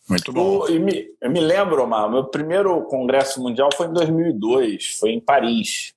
[0.09, 0.65] Muito bom.
[0.65, 5.19] O, me, eu me lembro, Omar, meu primeiro congresso mundial foi em 2002, foi em
[5.19, 5.93] Paris.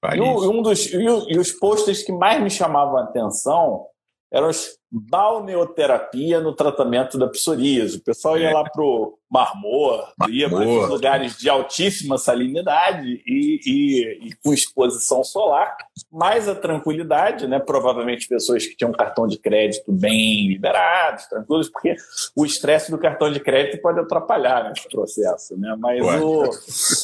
[0.00, 0.18] Paris.
[0.18, 3.86] E, o, um dos, e, e os posters que mais me chamavam a atenção
[4.32, 7.98] eram os balneoterapia no tratamento da psoríase.
[7.98, 8.52] O pessoal ia é.
[8.52, 14.52] lá para o Mar Morto, ia para lugares de altíssima salinidade e, e, e, com
[14.52, 15.76] exposição solar,
[16.10, 17.60] mais a tranquilidade, né?
[17.60, 21.94] provavelmente pessoas que tinham cartão de crédito bem liberados, tranquilos, porque
[22.34, 25.56] o estresse do cartão de crédito pode atrapalhar nesse processo.
[25.56, 25.76] Né?
[25.78, 26.50] Mas o,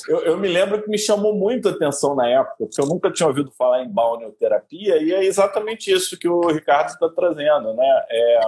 [0.08, 3.12] eu, eu, me lembro que me chamou muito a atenção na época, porque eu nunca
[3.12, 7.75] tinha ouvido falar em balneoterapia, e é exatamente isso que o Ricardo está trazendo.
[7.76, 8.02] Né?
[8.10, 8.40] É,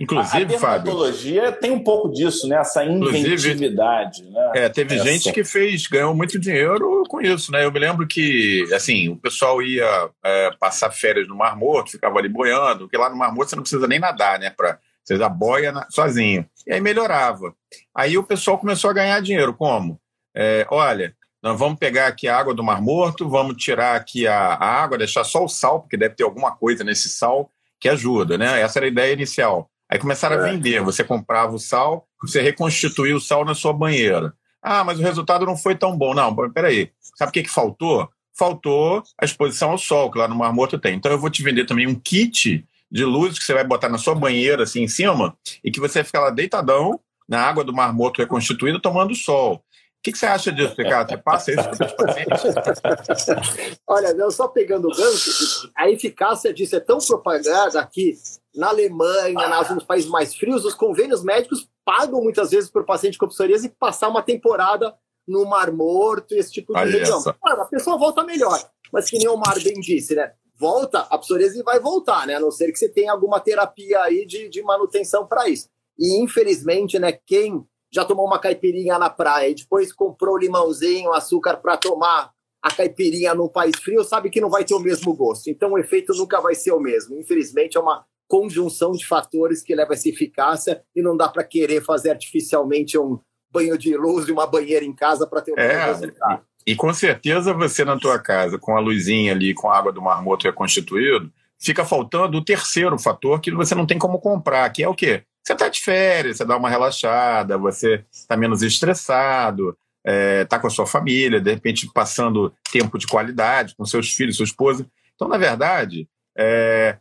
[0.00, 2.56] Inclusive, a, a dermatologia Fábio, tem um pouco disso, né?
[2.56, 4.22] Essa inventividade.
[4.22, 4.52] Né?
[4.54, 5.04] É, teve Essa.
[5.04, 7.66] gente que fez, ganhou muito dinheiro com isso, né?
[7.66, 12.18] Eu me lembro que, assim, o pessoal ia é, passar férias no Mar Morto, ficava
[12.18, 14.48] ali boiando, porque lá no Mar Morto você não precisa nem nadar, né?
[14.48, 16.46] Pra, você já boia na, sozinho.
[16.66, 17.54] E aí melhorava.
[17.94, 19.52] Aí o pessoal começou a ganhar dinheiro.
[19.52, 20.00] Como?
[20.34, 24.34] É, olha, nós vamos pegar aqui a água do Mar Morto, vamos tirar aqui a,
[24.34, 28.36] a água, deixar só o sal, porque deve ter alguma coisa nesse sal que ajuda,
[28.36, 28.60] né?
[28.60, 29.70] Essa era a ideia inicial.
[29.90, 30.52] Aí começaram a é.
[30.52, 30.80] vender.
[30.82, 34.32] Você comprava o sal, você reconstituía o sal na sua banheira.
[34.62, 36.14] Ah, mas o resultado não foi tão bom.
[36.14, 36.90] Não, peraí.
[37.16, 38.08] Sabe o que, que faltou?
[38.36, 40.94] Faltou a exposição ao sol, que lá no Mar Morto tem.
[40.94, 43.98] Então eu vou te vender também um kit de luz que você vai botar na
[43.98, 47.92] sua banheira, assim, em cima, e que você fica lá deitadão, na água do Mar
[47.92, 49.64] Morto reconstituída, tomando sol.
[50.00, 51.10] O que, que, você acha disso, Ricardo?
[51.10, 53.76] Você passa isso para os pacientes?
[53.86, 58.14] Olha, eu só pegando o gancho, a eficácia disso é tão propagada aqui
[58.54, 62.86] na Alemanha, nas, nos países mais frios, os convênios médicos pagam muitas vezes para o
[62.86, 64.94] paciente com psoríase passar uma temporada
[65.28, 67.22] no Mar Morto, esse tipo de região.
[67.42, 68.58] a pessoa volta melhor.
[68.90, 70.32] Mas que nem o Mar bem disse, né?
[70.58, 72.36] Volta, a psoríase vai voltar, né?
[72.36, 75.68] A não ser que você tenha alguma terapia aí de, de manutenção para isso.
[75.98, 81.56] E infelizmente, né, quem já tomou uma caipirinha na praia e depois comprou limãozinho, açúcar
[81.56, 82.30] para tomar
[82.62, 85.48] a caipirinha num país frio, sabe que não vai ter o mesmo gosto.
[85.48, 87.18] Então o efeito nunca vai ser o mesmo.
[87.18, 91.42] Infelizmente é uma conjunção de fatores que leva a essa eficácia e não dá para
[91.42, 93.18] querer fazer artificialmente um
[93.52, 96.44] banho de luz e uma banheira em casa para ter um é, resultado.
[96.64, 99.92] E, e com certeza você na tua casa, com a luzinha ali, com a água
[99.92, 104.82] do marmoto reconstituído, fica faltando o terceiro fator que você não tem como comprar, que
[104.82, 105.24] é o quê?
[105.42, 110.58] Você está de férias, você dá uma relaxada, você está menos estressado, está é, tá
[110.58, 114.86] com a sua família, de repente passando tempo de qualidade com seus filhos, sua esposa.
[115.14, 116.96] Então, na verdade, é,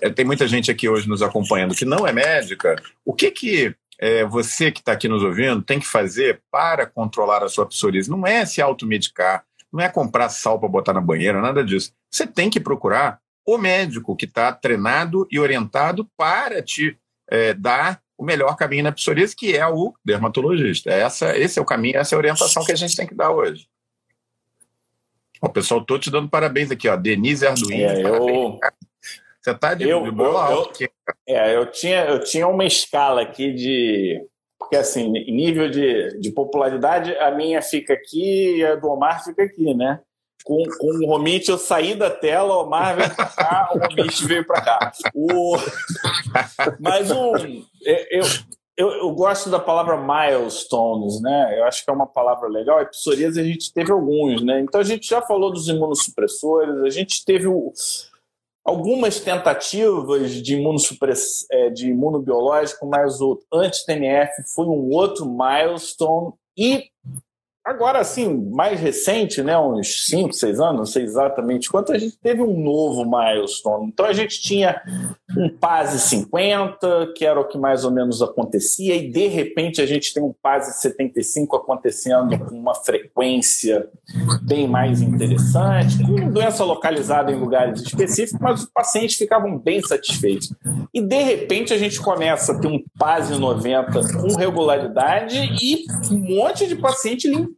[0.00, 2.80] é tem muita gente aqui hoje nos acompanhando que não é médica.
[3.04, 7.42] O que que é, você que está aqui nos ouvindo tem que fazer para controlar
[7.42, 8.10] a sua psoríase?
[8.10, 11.92] Não é se automedicar, não é comprar sal para botar na banheira, nada disso.
[12.10, 16.98] Você tem que procurar o médico que está treinado e orientado para te
[17.30, 20.90] é, dar o melhor caminho na psoríase, que é o dermatologista.
[20.90, 23.30] Essa, esse é o caminho, essa é a orientação que a gente tem que dar
[23.30, 23.68] hoje.
[25.40, 26.96] O pessoal, estou te dando parabéns aqui, ó.
[26.96, 27.82] Denise Arduino.
[27.82, 28.58] É, eu...
[29.40, 30.88] Você está de, eu, de boa eu, eu,
[31.28, 34.26] é, eu tinha, eu tinha uma escala aqui de.
[34.58, 39.44] Porque, assim, nível de, de popularidade, a minha fica aqui e a do Omar fica
[39.44, 40.00] aqui, né?
[40.46, 44.24] Com, com o Romit, eu saí da tela, o Omar veio para cá, o Romit
[44.24, 44.92] veio para cá.
[45.12, 45.56] O...
[46.78, 47.36] Mas o,
[47.82, 48.22] eu,
[48.76, 51.58] eu, eu, gosto da palavra milestones, né?
[51.58, 52.80] Eu acho que é uma palavra legal.
[52.80, 54.60] E psoríase a gente teve alguns, né?
[54.60, 57.72] Então a gente já falou dos imunossupressores, a gente teve o,
[58.64, 66.32] algumas tentativas de, imunossupress, é, de imunobiológico, mas o anti-TNF foi um outro milestone.
[66.56, 66.84] E
[67.66, 72.16] Agora, assim, mais recente, né, uns 5, 6 anos, não sei exatamente quanto, a gente
[72.16, 73.88] teve um novo milestone.
[73.88, 74.80] Então, a gente tinha
[75.36, 79.86] um PASE 50, que era o que mais ou menos acontecia, e de repente a
[79.86, 83.88] gente tem um PASE 75 acontecendo com uma frequência
[84.42, 90.52] bem mais interessante, com doença localizada em lugares específicos, mas os pacientes ficavam bem satisfeitos.
[90.94, 96.36] E de repente a gente começa a ter um PASE 90 com regularidade e um
[96.36, 97.55] monte de paciente limpando,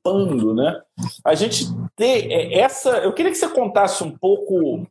[0.54, 0.80] né?
[1.24, 1.64] A gente
[1.96, 2.90] ter é, essa.
[2.98, 4.86] Eu queria que você contasse um pouco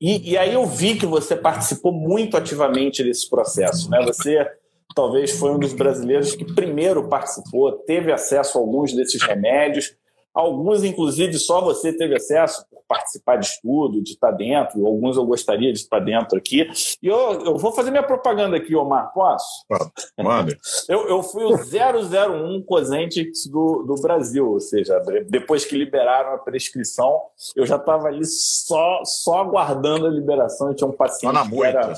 [0.00, 4.04] e, e, aí eu vi que você participou muito ativamente desse processo, né?
[4.04, 4.46] Você
[4.94, 9.94] talvez foi um dos brasileiros que primeiro participou, teve acesso a alguns desses remédios,
[10.36, 14.86] Alguns, inclusive, só você teve acesso por participar de estudo, de estar dentro.
[14.86, 16.68] Alguns eu gostaria de estar dentro aqui.
[17.02, 19.14] E eu, eu vou fazer minha propaganda aqui, Omar.
[19.14, 19.64] Posso?
[20.18, 20.54] Manda.
[20.90, 26.38] eu, eu fui o 001 Cosentix do, do Brasil, ou seja, depois que liberaram a
[26.38, 27.18] prescrição,
[27.56, 30.68] eu já estava ali só, só aguardando a liberação.
[30.68, 31.78] Eu tinha um paciente só na moita.
[31.78, 31.94] Era,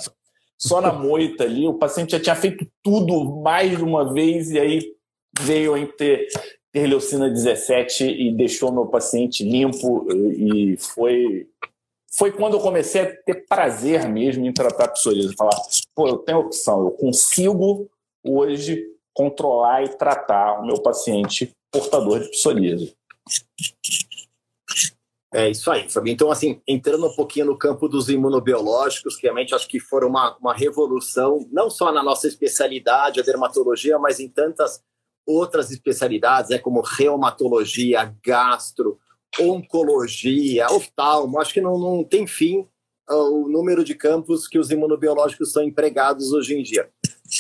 [0.57, 1.67] só na moita ali.
[1.67, 4.95] O paciente já tinha feito tudo mais de uma vez e aí
[5.41, 6.29] veio a ter
[6.75, 11.49] interleucina 17 e deixou meu paciente limpo e foi
[12.11, 15.57] foi quando eu comecei a ter prazer mesmo em tratar psoríase, falar,
[15.95, 17.89] pô, eu tenho opção, eu consigo
[18.25, 22.97] hoje controlar e tratar o meu paciente portador de psoríase.
[25.33, 26.15] É isso aí, Fabinho.
[26.15, 30.35] Então, assim, entrando um pouquinho no campo dos imunobiológicos, que realmente acho que foram uma,
[30.39, 34.83] uma revolução, não só na nossa especialidade, a dermatologia, mas em tantas
[35.29, 38.99] outras especialidades, é como reumatologia, gastro,
[39.39, 42.67] oncologia, oftalmo, acho que não, não tem fim
[43.11, 46.89] uh, o número de campos que os imunobiológicos são empregados hoje em dia.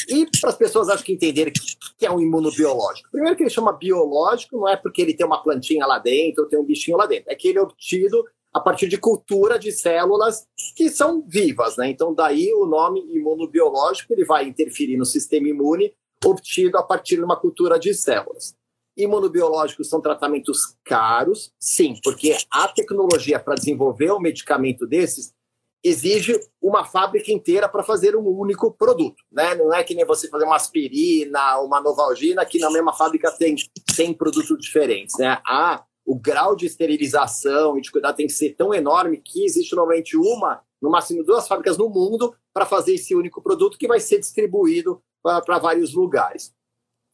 [0.06, 3.10] E para as pessoas acho que entenderem o que é um imunobiológico.
[3.10, 6.48] Primeiro que ele chama biológico, não é porque ele tem uma plantinha lá dentro ou
[6.48, 8.22] tem um bichinho lá dentro, é que ele é obtido
[8.52, 10.46] a partir de cultura de células
[10.76, 11.88] que são vivas, né?
[11.88, 17.24] Então daí o nome imunobiológico, ele vai interferir no sistema imune obtido a partir de
[17.24, 18.54] uma cultura de células.
[18.96, 25.32] Imunobiológicos são tratamentos caros, sim, porque a tecnologia para desenvolver um medicamento desses
[25.84, 29.54] exige uma fábrica inteira para fazer um único produto, né?
[29.54, 33.54] Não é que nem você fazer uma aspirina, uma novalgina, que na mesma fábrica tem
[33.88, 35.38] 100 produtos diferentes, né?
[35.46, 39.76] A, o grau de esterilização e de cuidado tem que ser tão enorme que existe
[39.76, 44.00] normalmente uma, no máximo duas fábricas no mundo para fazer esse único produto que vai
[44.00, 46.54] ser distribuído para vários lugares.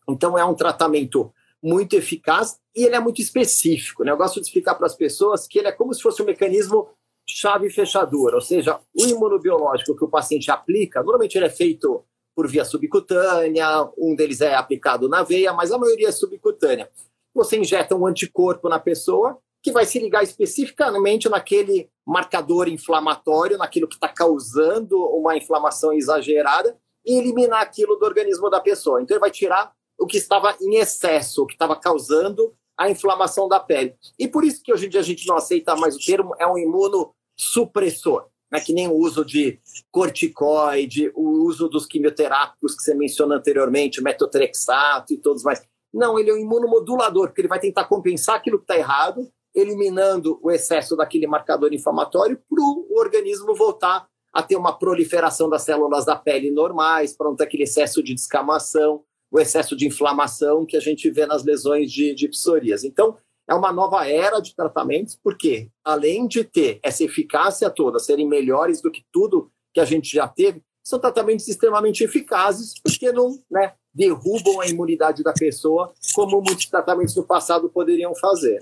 [0.08, 4.04] Então, é um tratamento muito eficaz e ele é muito específico.
[4.04, 4.12] Né?
[4.12, 6.88] Eu gosto de explicar para as pessoas que ele é como se fosse um mecanismo
[7.26, 12.04] chave fechadura, ou seja, o imunobiológico que o paciente aplica, normalmente ele é feito
[12.36, 16.90] por via subcutânea, um deles é aplicado na veia, mas a maioria é subcutânea.
[17.34, 23.88] Você injeta um anticorpo na pessoa que vai se ligar especificamente naquele marcador inflamatório, naquilo
[23.88, 29.02] que está causando uma inflamação exagerada, e eliminar aquilo do organismo da pessoa.
[29.02, 33.48] Então ele vai tirar o que estava em excesso, o que estava causando a inflamação
[33.48, 33.94] da pele.
[34.18, 36.46] E por isso que hoje em dia a gente não aceita mais o termo, é
[36.46, 38.60] um imunossupressor, né?
[38.60, 39.60] que nem o uso de
[39.92, 45.62] corticoide, o uso dos quimioterápicos que você mencionou anteriormente, metotrexato e todos mais.
[45.92, 50.40] Não, ele é um imunomodulador, porque ele vai tentar compensar aquilo que está errado, eliminando
[50.42, 56.04] o excesso daquele marcador inflamatório para o organismo voltar a ter uma proliferação das células
[56.04, 61.08] da pele normais, ter aquele excesso de descamação, o excesso de inflamação que a gente
[61.08, 62.88] vê nas lesões de, de psoríase.
[62.88, 63.16] Então,
[63.48, 68.82] é uma nova era de tratamentos, porque além de ter essa eficácia toda, serem melhores
[68.82, 73.74] do que tudo que a gente já teve, são tratamentos extremamente eficazes, porque não né,
[73.94, 78.60] derrubam a imunidade da pessoa, como muitos tratamentos no passado poderiam fazer.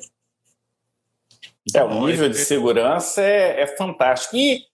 [1.75, 4.37] É, o nível de segurança é, é fantástico.
[4.37, 4.67] E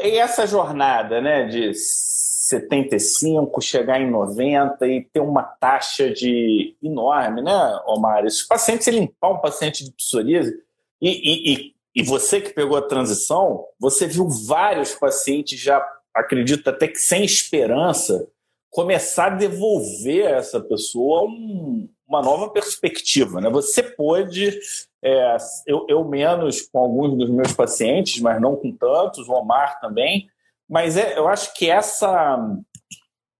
[0.00, 7.42] e essa jornada né, de 75, chegar em 90 e ter uma taxa de enorme,
[7.42, 8.24] né, Omar?
[8.24, 10.54] Esses pacientes, limpar um paciente de psoríase,
[11.00, 15.84] e, e, e, e você que pegou a transição, você viu vários pacientes já,
[16.14, 18.26] acredito até que sem esperança,
[18.70, 23.40] começar a devolver a essa pessoa um, uma nova perspectiva.
[23.40, 23.50] Né?
[23.50, 24.58] Você pôde
[25.06, 29.78] é, eu, eu, menos com alguns dos meus pacientes, mas não com tantos, o Omar
[29.80, 30.28] também.
[30.68, 32.38] Mas é, eu acho que essa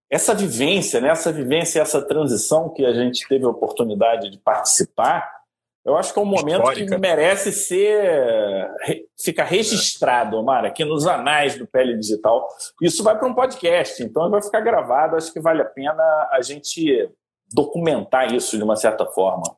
[0.09, 5.29] essa vivência, né, essa vivência, essa transição que a gente teve a oportunidade de participar,
[5.83, 6.95] eu acho que é um momento Histórica.
[6.95, 8.69] que merece ser
[9.21, 12.47] ficar registrado, Omar, aqui nos anais do Pele Digital.
[12.81, 15.17] Isso vai para um podcast, então vai ficar gravado.
[15.17, 17.09] Acho que vale a pena a gente
[17.53, 19.56] documentar isso de uma certa forma.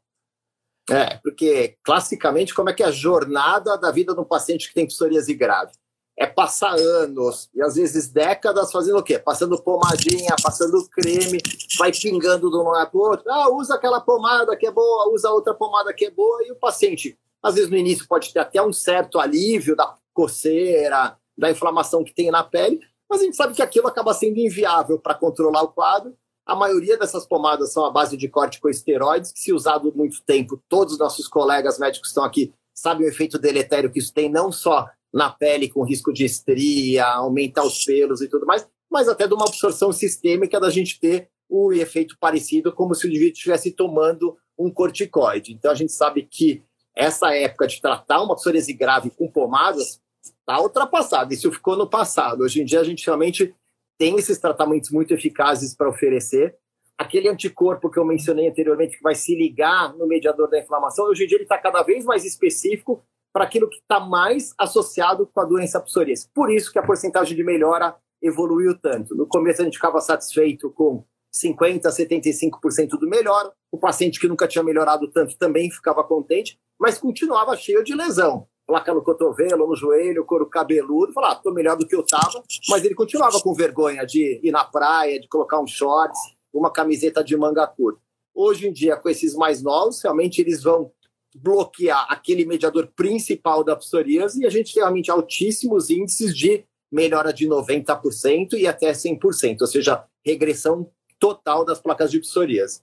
[0.90, 4.74] É, porque classicamente, como é que é a jornada da vida de um paciente que
[4.74, 5.72] tem psoríase grave?
[6.18, 9.18] É passar anos e às vezes décadas fazendo o quê?
[9.18, 11.40] Passando pomadinha, passando creme,
[11.78, 13.32] vai pingando de um lado para o outro.
[13.32, 16.56] Ah, usa aquela pomada que é boa, usa outra pomada que é boa, e o
[16.56, 22.04] paciente, às vezes no início, pode ter até um certo alívio da coceira, da inflamação
[22.04, 25.64] que tem na pele, mas a gente sabe que aquilo acaba sendo inviável para controlar
[25.64, 26.14] o quadro
[26.50, 30.94] a maioria dessas pomadas são à base de corticosteroides, que se usado muito tempo, todos
[30.94, 34.52] os nossos colegas médicos que estão aqui sabem o efeito deletério que isso tem, não
[34.52, 39.28] só na pele com risco de estria, aumentar os pelos e tudo mais, mas até
[39.28, 43.72] de uma absorção sistêmica da gente ter o efeito parecido como se o indivíduo estivesse
[43.72, 45.54] tomando um corticoide.
[45.54, 46.64] Então a gente sabe que
[46.96, 51.32] essa época de tratar uma psoríase grave com pomadas está ultrapassada.
[51.32, 52.42] Isso ficou no passado.
[52.42, 53.54] Hoje em dia a gente realmente
[54.00, 56.56] tem esses tratamentos muito eficazes para oferecer.
[56.98, 61.26] Aquele anticorpo que eu mencionei anteriormente, que vai se ligar no mediador da inflamação, hoje
[61.26, 65.42] em dia ele está cada vez mais específico para aquilo que está mais associado com
[65.42, 66.30] a doença psoríase.
[66.34, 69.16] Por isso que a porcentagem de melhora evoluiu tanto.
[69.16, 71.04] No começo a gente ficava satisfeito com
[71.36, 73.52] 50%, 75% do melhor.
[73.70, 78.48] O paciente que nunca tinha melhorado tanto também ficava contente, mas continuava cheio de lesão
[78.70, 82.44] placa no cotovelo, no joelho, couro cabeludo, falar, ah, tô melhor do que eu tava,
[82.70, 86.20] mas ele continuava com vergonha de ir na praia, de colocar um shorts,
[86.54, 88.00] uma camiseta de manga curta.
[88.32, 90.92] Hoje em dia, com esses mais novos, realmente eles vão
[91.36, 97.34] bloquear aquele mediador principal da psoríase e a gente tem realmente altíssimos índices de melhora
[97.34, 102.82] de 90% e até 100%, ou seja, regressão total das placas de psoríase.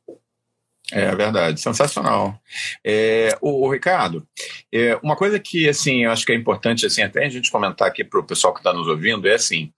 [0.92, 2.40] É verdade, sensacional.
[2.85, 4.27] É, o, o, Ricardo,
[4.72, 7.88] é, uma coisa que assim eu acho que é importante assim até a gente comentar
[7.88, 9.72] aqui para o pessoal que está nos ouvindo é assim,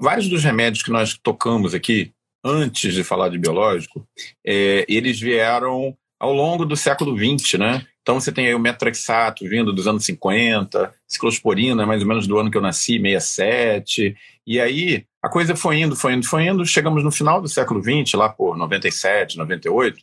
[0.00, 2.12] vários dos remédios que nós tocamos aqui
[2.44, 4.06] antes de falar de biológico,
[4.44, 7.86] é, eles vieram ao longo do século XX, né?
[8.02, 12.38] Então você tem aí o metrexato vindo dos anos 50, ciclosporina mais ou menos do
[12.38, 14.14] ano que eu nasci, 67,
[14.46, 17.82] e aí a coisa foi indo, foi indo, foi indo, chegamos no final do século
[17.82, 19.98] XX, lá por 97, 98,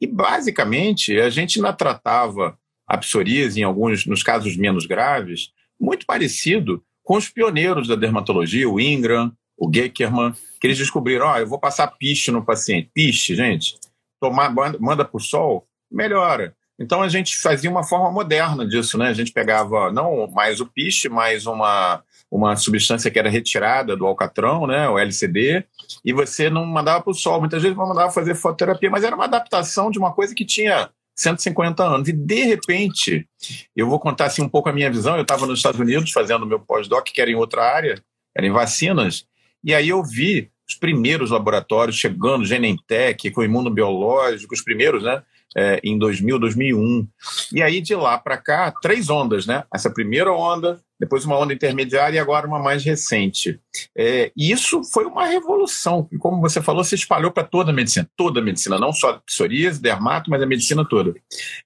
[0.00, 6.06] e basicamente a gente ainda tratava a psoríase, em alguns, nos casos menos graves, muito
[6.06, 11.36] parecido com os pioneiros da dermatologia, o Ingram, o Geckerman, que eles descobriram, ó, oh,
[11.36, 12.90] eu vou passar piche no paciente.
[12.94, 13.74] Piche, gente,
[14.18, 14.50] tomar,
[14.80, 16.56] manda para o sol, melhora.
[16.80, 19.08] Então a gente fazia uma forma moderna disso, né?
[19.08, 22.02] A gente pegava não mais o piche, mais uma
[22.32, 25.64] uma substância que era retirada do alcatrão, né, o LCD,
[26.02, 27.38] e você não mandava para o sol.
[27.38, 31.84] Muitas vezes mandava fazer fototerapia, mas era uma adaptação de uma coisa que tinha 150
[31.84, 32.08] anos.
[32.08, 33.28] E, de repente,
[33.76, 35.16] eu vou contar assim, um pouco a minha visão.
[35.16, 38.02] Eu estava nos Estados Unidos fazendo meu pós-doc, que era em outra área,
[38.34, 39.26] era em vacinas,
[39.62, 45.22] e aí eu vi os primeiros laboratórios chegando, Genentech, com imunobiológico, os primeiros, né?
[45.56, 47.06] É, em 2000, 2001.
[47.52, 49.64] E aí, de lá para cá, três ondas, né?
[49.72, 53.60] Essa primeira onda, depois uma onda intermediária e agora uma mais recente.
[53.96, 57.74] É, e isso foi uma revolução, e como você falou, se espalhou para toda a
[57.74, 61.14] medicina, toda a medicina, não só psoríase, dermato, mas a medicina toda.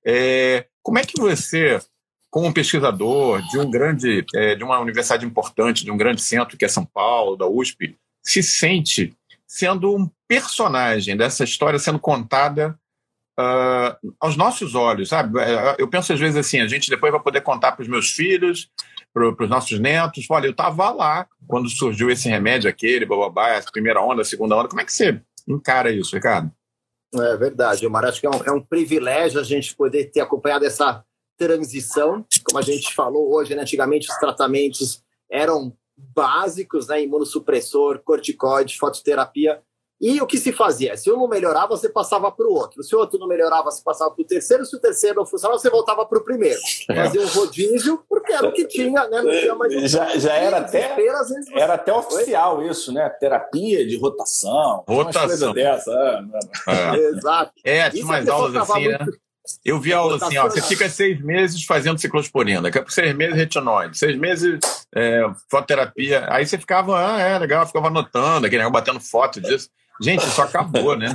[0.05, 1.81] É, como é que você,
[2.31, 6.65] como pesquisador de um grande, é, de uma universidade importante, de um grande centro que
[6.65, 9.15] é São Paulo, da USP, se sente
[9.47, 12.77] sendo um personagem dessa história sendo contada
[13.39, 15.39] uh, aos nossos olhos, sabe?
[15.41, 18.11] É, eu penso às vezes assim, a gente depois vai poder contar para os meus
[18.11, 18.71] filhos,
[19.13, 24.03] para os nossos netos, olha, eu estava lá quando surgiu esse remédio, aquele, bababá, primeira
[24.03, 24.69] onda, a segunda onda.
[24.69, 26.51] Como é que você encara isso, Ricardo?
[27.15, 28.05] É verdade, Omar.
[28.05, 31.03] Acho que é um, é um privilégio a gente poder ter acompanhado essa
[31.39, 32.27] transição.
[32.45, 33.63] Como a gente falou hoje, né?
[33.63, 37.03] antigamente os tratamentos eram básicos, né?
[37.03, 39.63] Imunossupressor, corticoide, fototerapia.
[40.01, 40.97] E o que se fazia?
[40.97, 42.83] Se um não melhorava, você passava para o outro.
[42.83, 44.65] Se o outro não melhorava, você passava para o terceiro.
[44.67, 46.61] Se o terceiro não funcionava, você voltava para o primeiro.
[46.91, 46.95] É.
[46.95, 49.23] Fazia um rodízio, porque era o que tinha, né?
[49.23, 51.55] Não tinha mais já, já era até, você...
[51.55, 52.69] era até oficial Oi?
[52.69, 53.09] isso, né?
[53.09, 54.85] Terapia de rotação.
[54.87, 55.55] Rotação.
[55.55, 56.25] Dessa.
[56.69, 56.97] É.
[56.97, 57.53] Exato.
[57.65, 58.99] É, tinha umas aulas assim, né?
[58.99, 59.11] muito...
[59.11, 59.19] né?
[59.65, 63.37] Eu vi aula assim, ó, você fica seis meses fazendo ciclosporina, daqui a seis meses
[63.37, 64.59] retinoide, seis meses
[64.93, 66.27] é, fototerapia.
[66.29, 69.71] Aí você ficava, ah, é legal, ficava anotando, aquele negócio batendo foto disso.
[70.01, 71.15] Gente, isso acabou, né?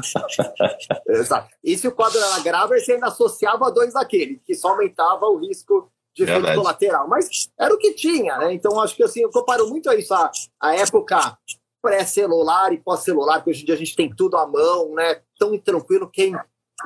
[1.08, 1.50] Exato.
[1.64, 5.26] E se o quadro era grave, você ainda associava a dois daquele, que só aumentava
[5.26, 7.08] o risco de efeito colateral.
[7.08, 8.54] Mas era o que tinha, né?
[8.54, 11.38] Então, acho que assim, eu comparo muito a isso, a, a época
[11.82, 15.22] pré-celular e pós-celular, que hoje em dia a gente tem tudo à mão, né?
[15.38, 16.36] Tão tranquilo, quem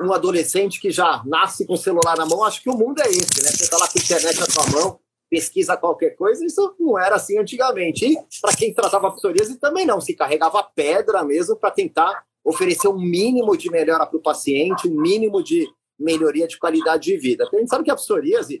[0.00, 3.08] um adolescente que já nasce com o celular na mão, acho que o mundo é
[3.08, 3.50] esse, né?
[3.50, 7.16] Você está lá com a internet na sua mão, pesquisa qualquer coisa, isso não era
[7.16, 8.06] assim antigamente.
[8.06, 12.98] E para quem tratava psoríase também não, se carregava pedra mesmo para tentar oferecer um
[12.98, 15.68] mínimo de melhora para o paciente, um mínimo de
[15.98, 17.44] melhoria de qualidade de vida.
[17.44, 18.58] Porque a gente sabe que a psoríase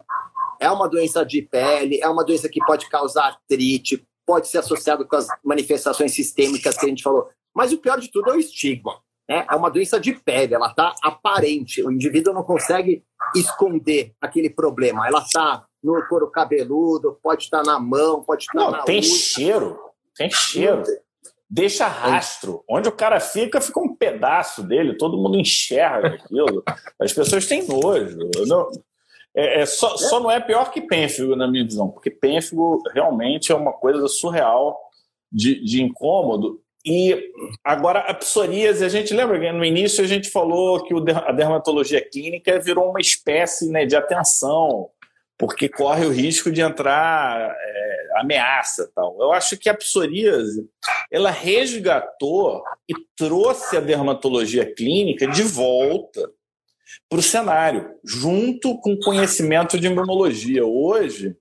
[0.60, 5.06] é uma doença de pele, é uma doença que pode causar artrite, pode ser associado
[5.06, 7.28] com as manifestações sistêmicas que a gente falou.
[7.54, 10.68] Mas o pior de tudo é o estigma né, é uma doença de pele, ela
[10.68, 13.02] está aparente, o indivíduo não consegue
[13.34, 18.70] esconder aquele problema, ela está no couro cabeludo, pode estar na mão, pode estar não,
[18.72, 19.78] na tem cheiro,
[20.16, 20.82] tem cheiro.
[21.48, 22.64] Deixa rastro.
[22.68, 26.64] Onde o cara fica, fica um pedaço dele, todo mundo enxerga aquilo.
[27.00, 28.18] As pessoas têm nojo.
[28.46, 28.68] Não,
[29.32, 33.52] é, é só, só não é pior que pênfigo, na minha visão, porque pênfigo realmente
[33.52, 34.76] é uma coisa surreal
[35.30, 36.60] de, de incômodo.
[36.84, 37.32] E
[37.64, 42.00] agora a psoríase, a gente lembra que no início a gente falou que a dermatologia
[42.00, 44.88] clínica virou uma espécie né, de atenção,
[45.38, 49.16] porque corre o risco de entrar é, ameaça tal.
[49.20, 50.68] Eu acho que a psoríase
[51.10, 56.30] ela resgatou e trouxe a dermatologia clínica de volta
[57.08, 60.64] para o cenário, junto com conhecimento de imunologia.
[60.64, 61.36] Hoje,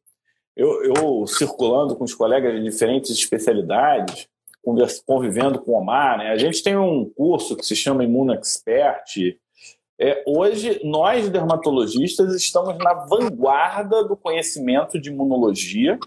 [0.56, 4.28] eu, eu circulando com os colegas de diferentes especialidades,
[5.06, 6.32] convivendo com o Omar, né?
[6.32, 9.38] A gente tem um curso que se chama Imuno Expert.
[10.00, 15.98] É, hoje, nós dermatologistas estamos na vanguarda do conhecimento de imunologia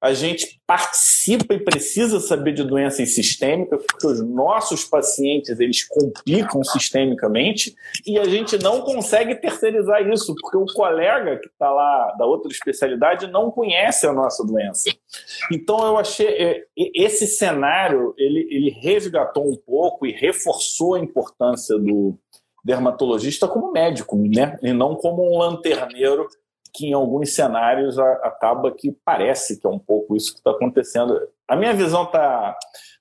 [0.00, 6.62] a gente participa e precisa saber de doenças sistêmicas, porque os nossos pacientes eles complicam
[6.64, 7.74] sistemicamente
[8.06, 12.50] e a gente não consegue terceirizar isso, porque o colega que está lá da outra
[12.50, 14.90] especialidade não conhece a nossa doença.
[15.50, 21.78] Então eu achei é, esse cenário ele, ele resgatou um pouco e reforçou a importância
[21.78, 22.18] do
[22.64, 24.56] dermatologista como médico, né?
[24.62, 26.28] E não como um lanterneiro
[26.72, 31.20] que em alguns cenários acaba que parece que é um pouco isso que está acontecendo.
[31.46, 32.56] A minha visão está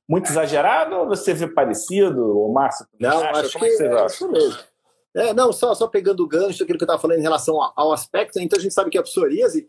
[0.09, 2.85] muito exagerada ou você vê parecido, ou Márcio?
[2.99, 3.39] Não, acha?
[3.39, 4.59] acho Como é que, é isso mesmo.
[5.15, 7.91] É, não, só, só pegando o gancho daquilo que eu estava falando em relação ao
[7.91, 9.67] aspecto, então a gente sabe que a psoríase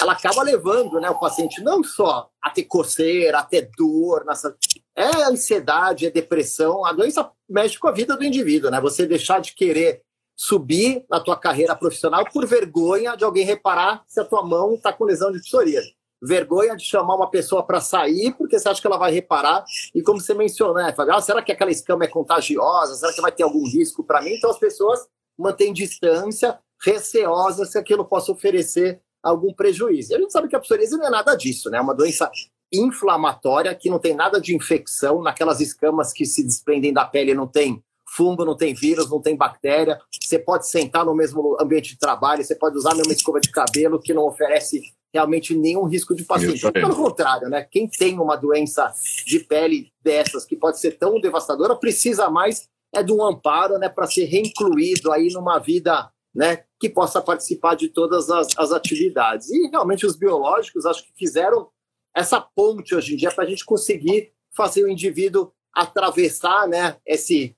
[0.00, 4.54] ela acaba levando né, o paciente não só a ter coceira, a ter dor, nessa...
[4.96, 8.80] é ansiedade, é depressão, a doença mexe com a vida do indivíduo, né?
[8.80, 10.02] Você deixar de querer
[10.36, 14.92] subir na tua carreira profissional por vergonha de alguém reparar se a tua mão está
[14.92, 15.94] com lesão de psoríase.
[16.20, 19.64] Vergonha de chamar uma pessoa para sair porque você acha que ela vai reparar.
[19.94, 22.94] E como você mencionou, né, Fábio, ah, será que aquela escama é contagiosa?
[22.94, 24.34] Será que vai ter algum risco para mim?
[24.34, 25.06] Então as pessoas
[25.38, 30.12] mantêm distância, receosas se aquilo possa oferecer algum prejuízo.
[30.12, 31.78] E a gente sabe que a psoríase não é nada disso, né?
[31.78, 32.30] É uma doença
[32.72, 37.46] inflamatória que não tem nada de infecção, naquelas escamas que se desprendem da pele não
[37.46, 39.98] tem fungo, não tem vírus, não tem bactéria.
[40.20, 43.50] Você pode sentar no mesmo ambiente de trabalho, você pode usar a mesma escova de
[43.50, 44.80] cabelo que não oferece
[45.12, 46.60] realmente nenhum risco de paciente.
[46.72, 47.66] Pelo contrário, né?
[47.70, 48.92] Quem tem uma doença
[49.24, 53.88] de pele dessas que pode ser tão devastadora precisa mais é de um amparo né,
[53.88, 59.50] para ser reincluído aí numa vida né, que possa participar de todas as, as atividades.
[59.50, 61.68] E realmente os biológicos acho que fizeram
[62.14, 67.56] essa ponte hoje em dia para a gente conseguir fazer o indivíduo atravessar né, esse,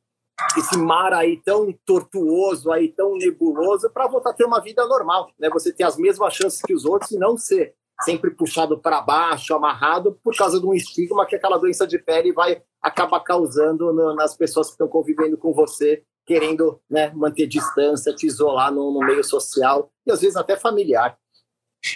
[0.57, 5.31] esse mar aí tão tortuoso, aí tão nebuloso, para voltar a ter uma vida normal.
[5.39, 5.51] Né?
[5.51, 9.55] Você ter as mesmas chances que os outros e não ser sempre puxado para baixo,
[9.55, 14.15] amarrado, por causa de um estigma que aquela doença de pele vai acabar causando no,
[14.15, 19.01] nas pessoas que estão convivendo com você, querendo né, manter distância, te isolar no, no
[19.01, 21.17] meio social e às vezes até familiar.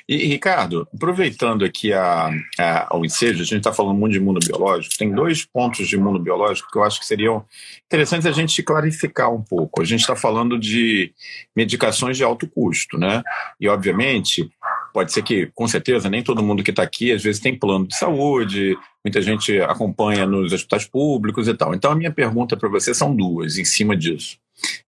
[0.09, 4.39] E, Ricardo, aproveitando aqui a, a, o ensejo, a gente está falando muito de imuno
[4.39, 7.45] biológico, tem dois pontos de imuno biológico que eu acho que seriam
[7.87, 9.83] interessantes a gente clarificar um pouco.
[9.83, 11.13] A gente está falando de
[11.57, 13.23] medicações de alto custo, né?
[13.61, 14.49] E, obviamente,
[14.93, 17.87] pode ser que, com certeza, nem todo mundo que está aqui, às vezes, tem plano
[17.87, 21.75] de saúde, muita gente acompanha nos hospitais públicos e tal.
[21.75, 24.39] Então, a minha pergunta para você são duas em cima disso.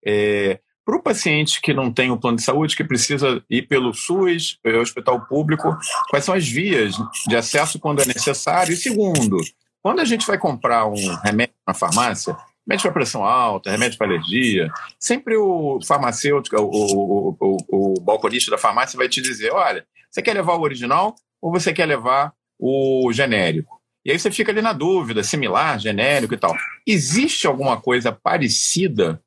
[0.05, 3.63] É, para o paciente que não tem o um plano de saúde, que precisa ir
[3.63, 5.77] pelo SUS, pelo hospital público,
[6.11, 6.95] quais são as vias
[7.29, 8.73] de acesso quando é necessário?
[8.73, 9.39] E segundo,
[9.81, 12.37] quando a gente vai comprar um remédio na farmácia,
[12.67, 18.51] remédio para pressão alta, remédio para alergia, sempre o farmacêutico, o, o, o, o balconista
[18.51, 22.33] da farmácia vai te dizer: olha, você quer levar o original ou você quer levar
[22.59, 23.81] o genérico?
[24.05, 26.57] E aí você fica ali na dúvida, similar, genérico e tal.
[26.87, 29.23] Existe alguma coisa parecida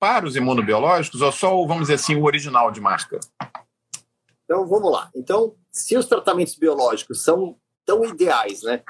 [0.00, 3.20] para os imunobiológicos ou só, vamos dizer assim, o original de máscara?
[4.44, 5.10] Então, vamos lá.
[5.14, 8.82] Então, se os tratamentos biológicos são tão ideais, né?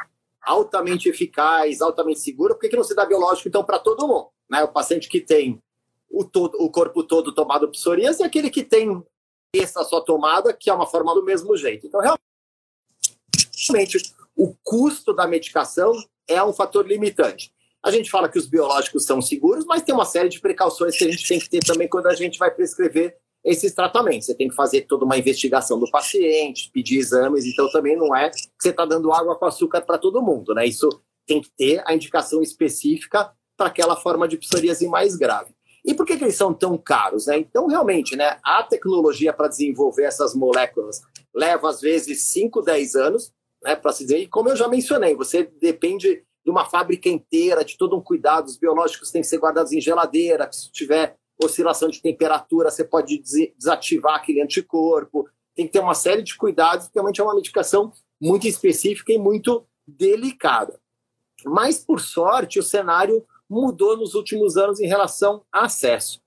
[0.47, 4.29] Altamente eficaz, altamente seguro, por que, que não se dá biológico, então, para todo mundo?
[4.49, 4.63] Né?
[4.63, 5.61] O paciente que tem
[6.09, 9.05] o, todo, o corpo todo tomado psoríase e aquele que tem
[9.53, 11.87] essa só tomada, que é uma forma do mesmo jeito.
[11.87, 15.93] Então, realmente, o custo da medicação
[16.29, 17.53] é um fator limitante.
[17.83, 21.05] A gente fala que os biológicos são seguros, mas tem uma série de precauções que
[21.05, 23.17] a gente tem que ter também quando a gente vai prescrever
[23.47, 24.27] esses tratamentos.
[24.27, 28.29] Você tem que fazer toda uma investigação do paciente, pedir exames, então também não é
[28.29, 30.67] que você está dando água com açúcar para todo mundo, né?
[30.67, 30.89] Isso
[31.25, 35.55] tem que ter a indicação específica para aquela forma de psoríase mais grave.
[35.85, 37.27] E por que, que eles são tão caros?
[37.27, 37.39] Né?
[37.39, 41.01] Então, realmente, né, a tecnologia para desenvolver essas moléculas
[41.33, 43.33] leva, às vezes, 5, 10 anos,
[43.63, 44.19] né, para se dizer.
[44.19, 48.47] E como eu já mencionei, você depende de uma fábrica inteira, de todo um cuidado.
[48.47, 53.23] Os biológicos têm que ser guardados em geladeira, se tiver oscilação de temperatura, você pode
[53.59, 55.29] desativar aquele anticorpo.
[55.55, 59.19] Tem que ter uma série de cuidados, porque realmente é uma medicação muito específica e
[59.19, 60.81] muito delicada.
[61.45, 66.21] Mas, por sorte, o cenário mudou nos últimos anos em relação a acesso.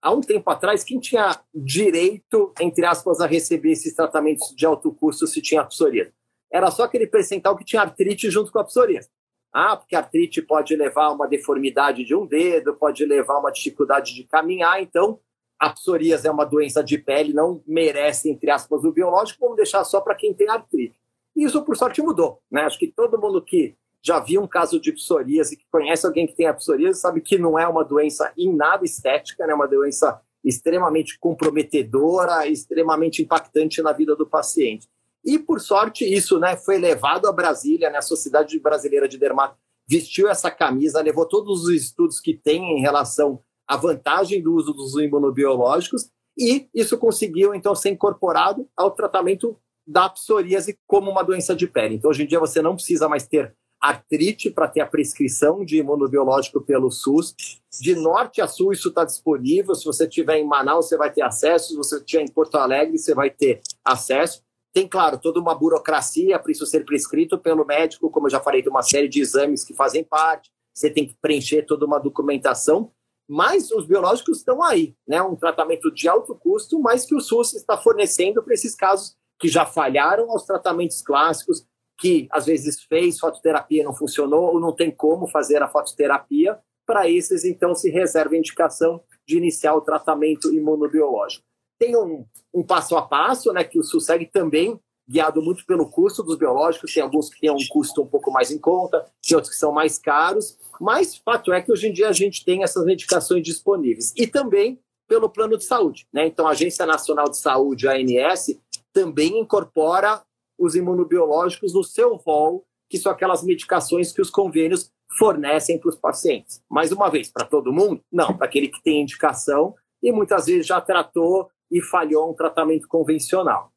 [0.00, 4.92] Há um tempo atrás, quem tinha direito, entre aspas, a receber esses tratamentos de alto
[4.92, 6.12] custo se tinha psoríase?
[6.52, 9.08] Era só aquele percentual que tinha artrite junto com a psoríase.
[9.52, 13.40] Ah, porque a artrite pode levar a uma deformidade de um dedo, pode levar a
[13.40, 15.18] uma dificuldade de caminhar, então
[15.58, 19.82] a psoríase é uma doença de pele, não merece, entre aspas, o biológico, vamos deixar
[19.84, 20.98] só para quem tem artrite.
[21.34, 22.40] Isso, por sorte, mudou.
[22.50, 22.62] Né?
[22.62, 26.34] Acho que todo mundo que já viu um caso de psoríase, que conhece alguém que
[26.34, 29.54] tem a psoríase, sabe que não é uma doença em nada estética, é né?
[29.54, 34.88] uma doença extremamente comprometedora, extremamente impactante na vida do paciente.
[35.24, 39.56] E, por sorte, isso né, foi levado a Brasília, né, a Sociedade Brasileira de Dermato
[39.88, 44.72] vestiu essa camisa, levou todos os estudos que tem em relação à vantagem do uso
[44.74, 51.56] dos imunobiológicos, e isso conseguiu, então, ser incorporado ao tratamento da psoríase como uma doença
[51.56, 51.96] de pele.
[51.96, 55.78] Então, hoje em dia, você não precisa mais ter artrite para ter a prescrição de
[55.78, 57.34] imunobiológico pelo SUS.
[57.80, 59.74] De norte a sul, isso está disponível.
[59.74, 61.68] Se você estiver em Manaus, você vai ter acesso.
[61.68, 64.42] Se você estiver em Porto Alegre, você vai ter acesso.
[64.72, 68.62] Tem, claro, toda uma burocracia para isso ser prescrito pelo médico, como eu já falei,
[68.62, 72.92] tem uma série de exames que fazem parte, você tem que preencher toda uma documentação,
[73.28, 75.20] mas os biológicos estão aí, né?
[75.20, 79.48] Um tratamento de alto custo, mas que o SUS está fornecendo para esses casos que
[79.48, 81.66] já falharam aos tratamentos clássicos,
[81.98, 86.58] que às vezes fez fototerapia não funcionou ou não tem como fazer a fototerapia.
[86.86, 91.44] Para esses, então, se reserva a indicação de iniciar o tratamento imunobiológico.
[91.78, 95.88] Tem um, um passo a passo, né, que o SUS segue também, guiado muito pelo
[95.88, 99.36] custo dos biológicos, tem alguns que têm um custo um pouco mais em conta, tem
[99.36, 102.62] outros que são mais caros, mas fato é que hoje em dia a gente tem
[102.62, 104.12] essas medicações disponíveis.
[104.16, 106.06] E também pelo plano de saúde.
[106.12, 106.26] Né?
[106.26, 108.60] Então, a Agência Nacional de Saúde, a ANS,
[108.92, 110.22] também incorpora
[110.58, 115.96] os imunobiológicos no seu rol, que são aquelas medicações que os convênios fornecem para os
[115.96, 116.60] pacientes.
[116.68, 118.02] Mais uma vez, para todo mundo?
[118.12, 122.88] Não, para aquele que tem indicação e muitas vezes já tratou e falhou um tratamento
[122.88, 123.72] convencional.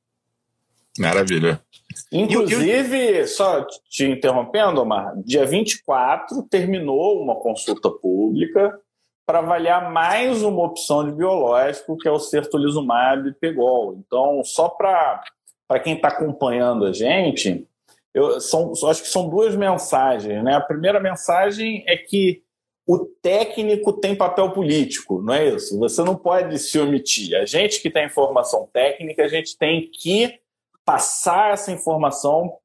[1.00, 1.62] Maravilha.
[2.12, 8.78] Inclusive, só te interrompendo, Omar, dia 24 terminou uma consulta pública
[9.26, 13.96] para avaliar mais uma opção de biológico, que é o certolizumab pegol.
[14.06, 15.24] Então, só para
[15.82, 17.66] quem está acompanhando a gente,
[18.14, 20.44] eu, são, acho que são duas mensagens.
[20.44, 20.54] Né?
[20.54, 22.44] A primeira mensagem é que
[22.94, 25.80] o técnico tem papel político, não é isso?
[25.80, 27.34] Você não pode se omitir.
[27.38, 30.42] A gente que tem informação técnica, a gente tem que
[30.84, 32.58] passar essa informação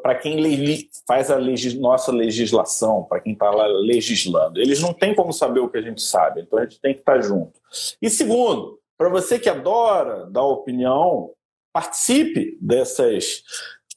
[0.00, 4.60] para quem faz a legis, nossa legislação, para quem está lá legislando.
[4.60, 7.00] Eles não têm como saber o que a gente sabe, então a gente tem que
[7.00, 7.58] estar tá junto.
[8.00, 11.32] E segundo, para você que adora dar opinião,
[11.72, 13.42] participe dessas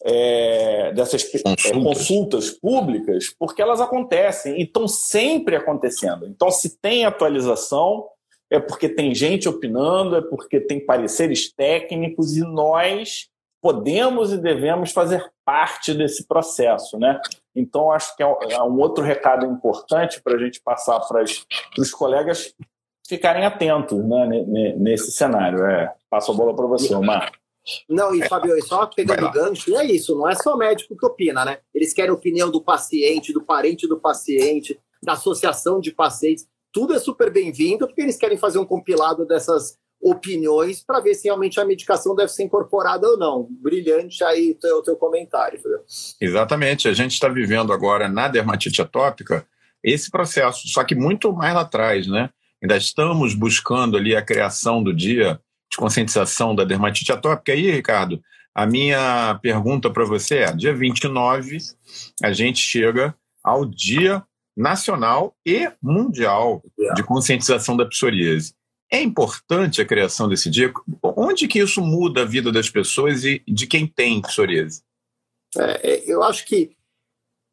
[0.08, 1.66] é, dessas consultas.
[1.66, 2.50] É, consultas.
[2.52, 6.26] públicas, porque elas acontecem e estão sempre acontecendo.
[6.28, 8.08] Então, se tem atualização,
[8.50, 13.28] é porque tem gente opinando, é porque tem pareceres técnicos e nós
[13.62, 17.20] podemos e devemos fazer parte desse processo, né?
[17.54, 21.24] Então, acho que é um é outro recado importante para a gente passar para
[21.78, 22.54] os colegas
[23.06, 25.66] ficarem atentos né, nesse cenário.
[25.66, 27.32] É, passo a bola para você, Omar.
[27.90, 31.44] Não, e Fabio, só pegando gancho, é isso, não é só o médico que opina,
[31.44, 31.60] né?
[31.74, 36.48] Eles querem a opinião do paciente, do parente do paciente, da associação de pacientes.
[36.72, 41.26] Tudo é super bem-vindo, porque eles querem fazer um compilado dessas opiniões para ver se
[41.26, 43.48] realmente a medicação deve ser incorporada ou não.
[43.50, 45.60] Brilhante aí o teu, teu comentário.
[45.60, 45.82] Fabio.
[46.22, 46.88] Exatamente.
[46.88, 49.46] A gente está vivendo agora na dermatite atópica
[49.84, 52.30] esse processo, só que muito mais lá atrás, né?
[52.62, 55.40] Ainda estamos buscando ali a criação do dia
[55.72, 57.52] de conscientização da dermatite atópica.
[57.52, 58.22] aí, Ricardo,
[58.54, 61.58] a minha pergunta para você é: dia 29,
[62.24, 64.24] a gente chega ao Dia
[64.56, 66.64] Nacional e Mundial
[66.96, 68.56] de Conscientização da Psoríase.
[68.92, 70.74] É importante a criação desse dia?
[71.04, 74.82] Onde que isso muda a vida das pessoas e de quem tem psoríase?
[75.58, 76.76] É, é eu acho que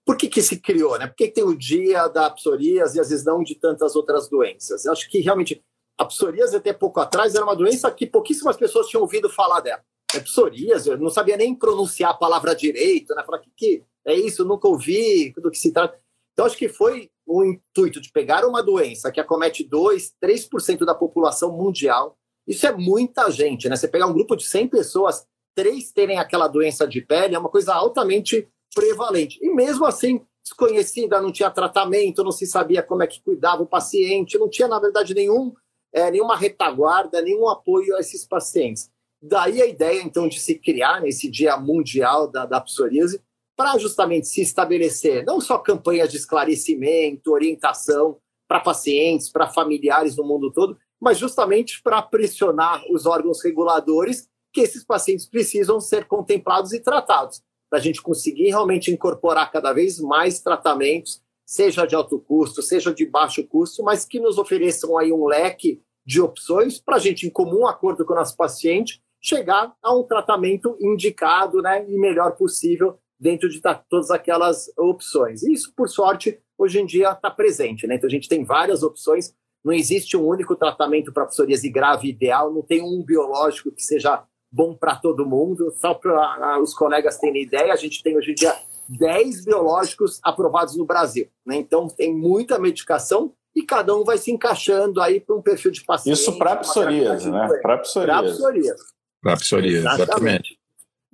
[0.07, 1.07] por que, que se criou, né?
[1.07, 4.29] Por que, que tem o dia da psoríase e às vezes não de tantas outras
[4.29, 4.85] doenças?
[4.85, 5.62] Eu acho que realmente
[5.99, 9.83] a psoríase, até pouco atrás, era uma doença que pouquíssimas pessoas tinham ouvido falar dela.
[10.15, 13.23] É psoríase, eu não sabia nem pronunciar a palavra direito, né?
[13.25, 15.99] Falar que, que é isso, nunca ouvi do que se trata.
[16.33, 20.95] Então, acho que foi o intuito de pegar uma doença que acomete 2, 3% da
[20.95, 22.17] população mundial.
[22.47, 23.77] Isso é muita gente, né?
[23.77, 27.49] Você pegar um grupo de 100 pessoas, três terem aquela doença de pele, é uma
[27.49, 29.39] coisa altamente prevalente.
[29.41, 33.67] E mesmo assim, desconhecida, não tinha tratamento, não se sabia como é que cuidava o
[33.67, 35.55] paciente, não tinha, na verdade, nenhum
[35.95, 38.91] é, nenhuma retaguarda, nenhum apoio a esses pacientes.
[39.23, 43.23] Daí a ideia, então, de se criar nesse Dia Mundial da, da Psoríase,
[43.57, 48.19] para justamente se estabelecer não só campanhas de esclarecimento, orientação
[48.49, 54.61] para pacientes, para familiares no mundo todo, mas justamente para pressionar os órgãos reguladores que
[54.61, 57.41] esses pacientes precisam ser contemplados e tratados,
[57.71, 62.93] para a gente conseguir realmente incorporar cada vez mais tratamentos seja de alto custo, seja
[62.93, 67.27] de baixo custo, mas que nos ofereçam aí um leque de opções para a gente,
[67.27, 72.37] em comum acordo com o nosso paciente, chegar a um tratamento indicado né, e melhor
[72.37, 75.43] possível dentro de todas aquelas opções.
[75.43, 77.87] E isso, por sorte, hoje em dia está presente.
[77.87, 77.95] Né?
[77.95, 79.35] Então, a gente tem várias opções,
[79.65, 84.23] não existe um único tratamento para psoríase grave ideal, não tem um biológico que seja
[84.53, 85.73] bom para todo mundo.
[85.79, 88.55] Só para os colegas terem ideia, a gente tem hoje em dia
[88.89, 91.28] 10 biológicos aprovados no Brasil.
[91.45, 91.57] Né?
[91.57, 95.85] Então, tem muita medicação e cada um vai se encaixando aí para um perfil de
[95.85, 96.16] paciente.
[96.16, 97.49] Isso para psoríase, né?
[97.62, 98.22] Para psoríase.
[98.22, 98.82] Para psoríase.
[99.22, 100.59] Para psoríase, exatamente.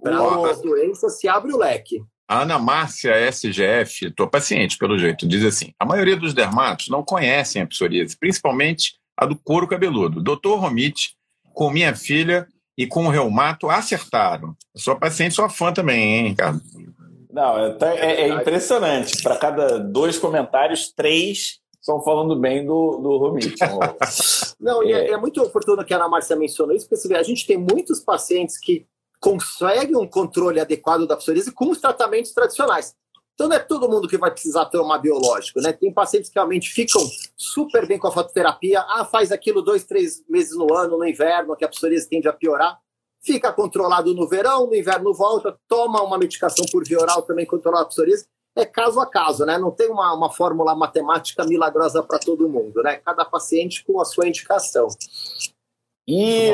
[0.02, 2.02] Para outras doenças se abre o leque.
[2.26, 7.02] A Ana Márcia SGF, estou paciente pelo jeito, diz assim: a maioria dos dermatos não
[7.02, 10.22] conhecem a psoríase, principalmente a do couro cabeludo.
[10.22, 11.14] Doutor Romit,
[11.52, 12.48] com minha filha
[12.78, 14.56] e com o reumato, acertaram.
[14.76, 16.60] sou paciente, sou fã também, hein, Ricardo?
[17.32, 19.22] Não, é, é, é impressionante.
[19.22, 23.54] Para cada dois comentários, três estão falando bem do, do Romit.
[24.60, 25.10] Não, é...
[25.10, 28.58] é, muito oportuno que a Ana Márcia mencionou isso, porque a gente tem muitos pacientes
[28.58, 28.86] que
[29.18, 32.94] conseguem um controle adequado da psoríase com os tratamentos tradicionais.
[33.34, 35.72] Então não é todo mundo que vai precisar tomar biológico, né?
[35.72, 37.00] Tem pacientes que realmente ficam
[37.36, 41.56] super bem com a fototerapia, ah, faz aquilo dois, três meses no ano, no inverno,
[41.56, 42.78] que a psoríase tende a piorar
[43.22, 47.82] fica controlado no verão, no inverno volta, toma uma medicação por via oral também controlar
[47.82, 48.26] a psoríase.
[48.56, 49.58] É caso a caso, né?
[49.58, 52.96] Não tem uma, uma fórmula matemática milagrosa para todo mundo, né?
[52.96, 54.88] Cada paciente com a sua indicação.
[56.06, 56.50] E,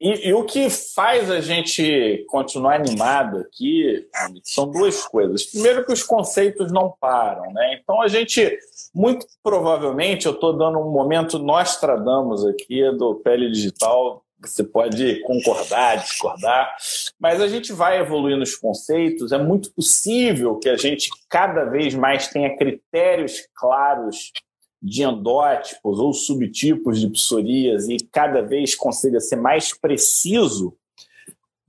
[0.00, 4.08] e, e, o que faz a gente continuar animado aqui
[4.42, 5.44] são duas coisas.
[5.44, 7.78] Primeiro, que os conceitos não param, né?
[7.78, 8.58] Então a gente,
[8.94, 15.20] muito provavelmente, eu estou dando um momento nós tradamos aqui do Pele Digital você pode
[15.22, 16.76] concordar, discordar,
[17.18, 19.32] mas a gente vai evoluir nos conceitos.
[19.32, 24.32] É muito possível que a gente cada vez mais tenha critérios claros
[24.80, 30.76] de endótipos ou subtipos de psoríase e cada vez consiga ser mais preciso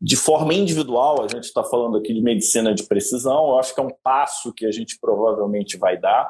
[0.01, 3.81] de forma individual, a gente está falando aqui de medicina de precisão, eu acho que
[3.81, 6.29] é um passo que a gente provavelmente vai dar.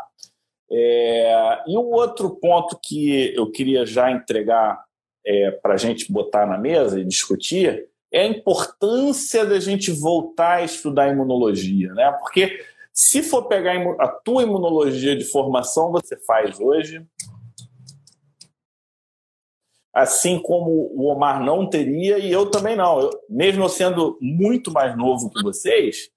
[0.71, 4.83] É, e o outro ponto que eu queria já entregar
[5.29, 10.55] é, para a gente botar na mesa e discutir é a importância da gente voltar
[10.55, 12.11] a estudar imunologia, né?
[12.19, 17.05] Porque se for pegar a tua imunologia de formação, você faz hoje,
[19.93, 22.99] assim como o Omar não teria e eu também não.
[22.99, 26.09] Eu, mesmo eu sendo muito mais novo que vocês,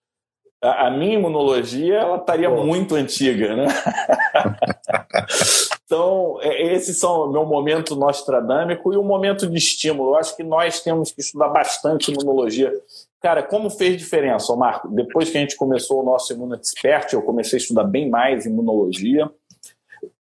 [0.63, 3.67] a, a minha imunologia ela estaria muito antiga, né?
[5.93, 10.11] então, é, esses são o meu momento nostradâmico e o momento de estímulo.
[10.11, 12.73] Eu acho que nós temos que estudar bastante imunologia.
[13.21, 14.89] Cara, como fez diferença, Marco?
[14.89, 18.47] Depois que a gente começou o nosso Imuno Expert, eu comecei a estudar bem mais
[18.47, 19.31] imunologia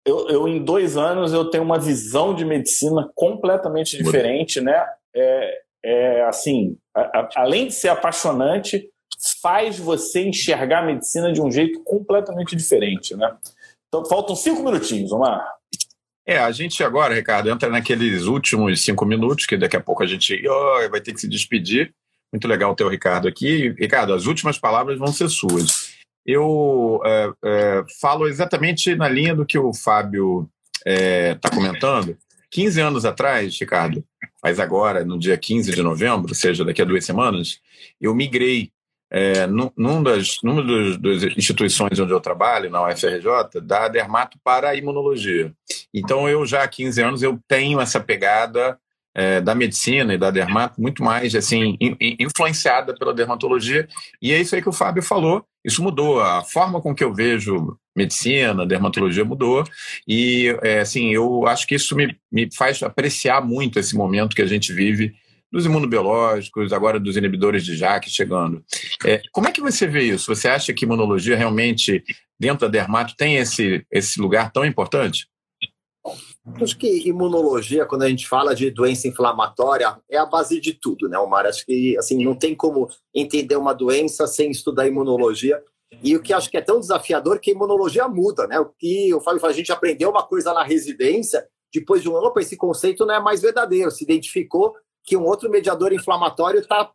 [0.10, 4.86] eu, eu, em dois anos eu tenho uma visão de medicina completamente diferente, né?
[5.14, 8.90] É, é assim, a, a, além de ser apaixonante,
[9.42, 13.36] faz você enxergar a medicina de um jeito completamente diferente, né?
[13.88, 15.59] Então faltam cinco minutinhos, Omar.
[16.30, 20.06] É, a gente agora, Ricardo, entra naqueles últimos cinco minutos, que daqui a pouco a
[20.06, 21.92] gente oh, vai ter que se despedir.
[22.32, 23.70] Muito legal ter o Ricardo aqui.
[23.80, 29.46] Ricardo, as últimas palavras vão ser suas eu é, é, falo exatamente na linha do
[29.46, 30.48] que o Fábio
[30.86, 32.16] está é, tá comentando.
[32.52, 34.04] 15 anos atrás, Ricardo,
[34.40, 37.60] faz agora, no dia 15 de novembro, ou seja, daqui a duas semanas,
[38.00, 38.72] eu migrei
[39.12, 44.70] é, num, das, numa das, das, instituições onde eu trabalho, na UFRJ, da dermato para
[44.70, 45.52] a imunologia.
[45.94, 48.78] Então, eu já há 15 anos eu tenho essa pegada
[49.14, 53.88] é, da medicina e da dermato muito mais assim in, influenciada pela dermatologia.
[54.22, 55.44] E é isso aí que o Fábio falou.
[55.66, 56.22] Isso mudou.
[56.22, 59.64] A forma com que eu vejo medicina dermatologia mudou.
[60.08, 64.42] E é, assim eu acho que isso me, me faz apreciar muito esse momento que
[64.42, 65.14] a gente vive
[65.52, 68.64] dos imunobiológicos, agora dos inibidores de JAK chegando.
[69.06, 70.34] É, como é que você vê isso?
[70.34, 72.04] Você acha que imunologia realmente,
[72.40, 75.28] dentro da dermato, tem esse, esse lugar tão importante?
[76.62, 81.08] Acho que imunologia, quando a gente fala de doença inflamatória, é a base de tudo,
[81.08, 81.46] né, Omar?
[81.46, 85.62] Acho que assim, não tem como entender uma doença sem estudar imunologia.
[86.04, 88.60] E o que acho que é tão desafiador é que a imunologia muda, né?
[88.60, 92.16] O que o Fábio fala, a gente aprendeu uma coisa na residência, depois de um
[92.16, 93.92] ano, esse conceito não é mais verdadeiro.
[93.92, 94.76] Se identificou
[95.10, 96.92] que um outro mediador inflamatório está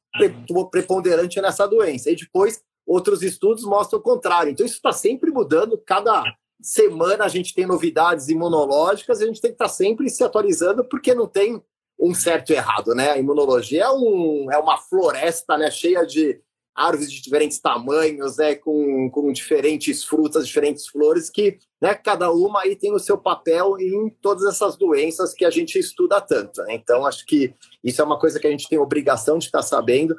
[0.70, 2.12] preponderante nessa doença.
[2.12, 4.52] E depois, outros estudos mostram o contrário.
[4.52, 5.76] Então, isso está sempre mudando.
[5.84, 6.22] Cada
[6.62, 11.12] semana a gente tem novidades imunológicas, a gente tem que estar sempre se atualizando, porque
[11.12, 11.60] não tem
[11.98, 13.10] um certo e errado, né?
[13.10, 16.40] A imunologia é, um, é uma floresta né, cheia de
[16.74, 22.62] árvores de diferentes tamanhos, né, com, com diferentes frutas, diferentes flores, que né, cada uma
[22.62, 26.62] aí tem o seu papel em todas essas doenças que a gente estuda tanto.
[26.62, 26.74] Né?
[26.74, 30.16] Então, acho que isso é uma coisa que a gente tem obrigação de estar sabendo.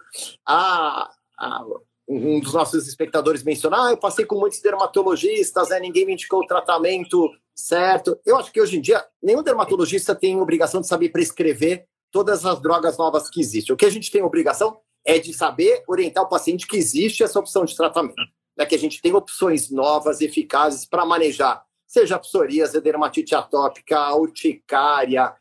[0.47, 1.65] A, a,
[2.07, 6.41] um dos nossos espectadores mencionou, ah, eu passei com muitos dermatologistas, né, ninguém me indicou
[6.41, 8.17] o tratamento certo.
[8.25, 12.61] Eu acho que hoje em dia nenhum dermatologista tem obrigação de saber prescrever todas as
[12.61, 13.73] drogas novas que existem.
[13.73, 17.39] O que a gente tem obrigação é de saber orientar o paciente que existe essa
[17.39, 18.15] opção de tratamento,
[18.57, 25.33] né, que a gente tem opções novas, eficazes para manejar, seja psoríase, dermatite atópica, urticária.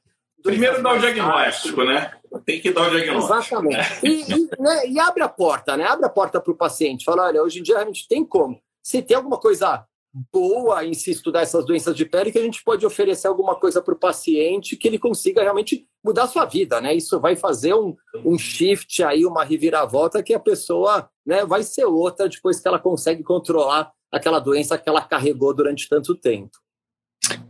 [0.42, 2.12] Primeiro dá o diagnóstico, né?
[2.44, 3.34] tem que dar o diagnóstico.
[3.34, 4.06] Exatamente.
[4.06, 5.84] E, e, né, e abre a porta, né?
[5.86, 7.04] Abre a porta para o paciente.
[7.04, 8.60] Fala, olha, hoje em dia a gente tem como.
[8.82, 9.86] Se tem alguma coisa
[10.32, 13.82] boa em se estudar essas doenças de pele, que a gente pode oferecer alguma coisa
[13.82, 16.94] para o paciente que ele consiga realmente mudar sua vida, né?
[16.94, 21.86] Isso vai fazer um, um shift aí, uma reviravolta que a pessoa né, vai ser
[21.86, 26.50] outra depois que ela consegue controlar aquela doença que ela carregou durante tanto tempo.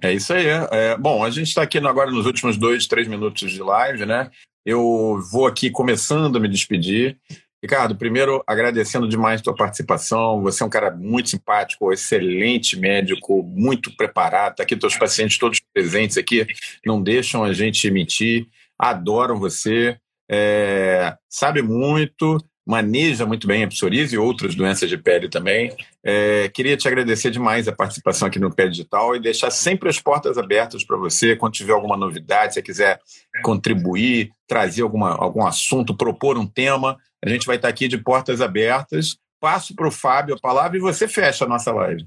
[0.01, 0.47] É isso aí.
[0.47, 4.31] É, bom, a gente está aqui agora nos últimos dois, três minutos de live, né?
[4.65, 7.19] Eu vou aqui começando a me despedir.
[7.65, 10.43] Ricardo, primeiro agradecendo demais a tua participação.
[10.43, 14.53] Você é um cara muito simpático, excelente médico, muito preparado.
[14.53, 16.47] Está aqui teus pacientes todos presentes aqui,
[16.85, 18.47] não deixam a gente mentir,
[18.79, 19.97] adoram você,
[20.31, 22.37] é, sabe muito,
[22.67, 25.75] maneja muito bem a psoríase e outras doenças de pele também.
[26.03, 30.01] É, queria te agradecer demais a participação aqui no Pé Digital e deixar sempre as
[30.01, 32.99] portas abertas para você quando tiver alguma novidade, se quiser
[33.43, 38.41] contribuir, trazer alguma, algum assunto, propor um tema, a gente vai estar aqui de portas
[38.41, 39.17] abertas.
[39.39, 42.07] Passo para o Fábio a palavra e você fecha a nossa live.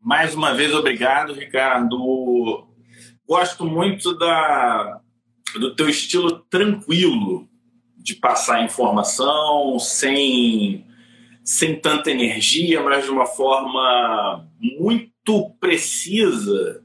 [0.00, 2.66] Mais uma vez, obrigado, Ricardo.
[3.26, 5.00] Gosto muito da,
[5.54, 7.48] do teu estilo tranquilo
[8.04, 10.86] de passar informação sem,
[11.42, 16.84] sem tanta energia, mas de uma forma muito precisa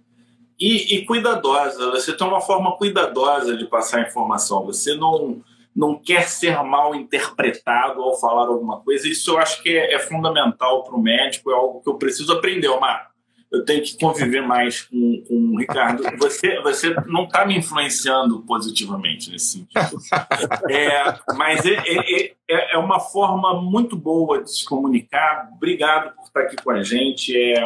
[0.57, 1.91] e, e, cuidadosa.
[1.91, 4.65] Você tem uma forma cuidadosa de passar informação.
[4.65, 5.43] Você não,
[5.76, 9.05] não quer ser mal interpretado ao falar alguma coisa.
[9.05, 12.32] Isso eu acho que é, é fundamental para o médico, é algo que eu preciso
[12.32, 13.11] aprender, Omar.
[13.52, 16.04] Eu tenho que conviver mais com, com o Ricardo.
[16.20, 20.00] Você, você não está me influenciando positivamente nesse sentido.
[20.70, 25.50] É, mas é, é, é, é uma forma muito boa de se comunicar.
[25.56, 27.36] Obrigado por estar aqui com a gente.
[27.36, 27.60] É,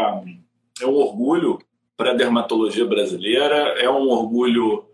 [0.82, 1.60] é um orgulho
[1.98, 4.86] para a dermatologia brasileira, é um orgulho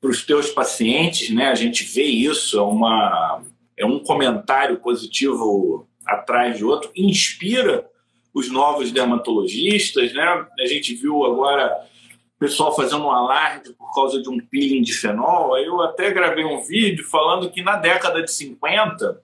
[0.00, 1.48] para os teus pacientes, né?
[1.48, 3.42] A gente vê isso, é, uma,
[3.76, 7.86] é um comentário positivo atrás de outro, inspira
[8.32, 10.46] os novos dermatologistas, né?
[10.60, 11.74] A gente viu agora
[12.36, 15.54] o pessoal fazendo um alarde por causa de um peeling de fenol.
[15.54, 19.20] Aí eu até gravei um vídeo falando que na década de 50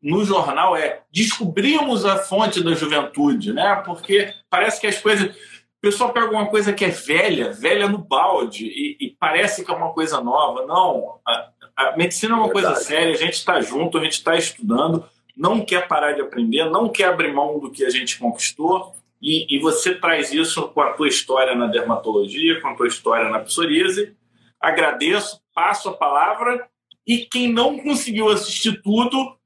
[0.00, 3.82] no jornal é descobrimos a fonte da juventude, né?
[3.84, 5.34] Porque parece que as coisas
[5.78, 9.70] o pessoal pega uma coisa que é velha, velha no balde, e, e parece que
[9.70, 10.66] é uma coisa nova.
[10.66, 12.74] Não, a, a medicina é uma Verdade.
[12.74, 15.04] coisa séria, a gente está junto, a gente está estudando,
[15.38, 19.56] não quer parar de aprender, não quer abrir mão do que a gente conquistou, e,
[19.56, 23.40] e você traz isso com a tua história na dermatologia, com a tua história na
[23.40, 24.14] psoríase.
[24.60, 26.68] Agradeço, passo a palavra,
[27.06, 29.36] e quem não conseguiu assistir tudo,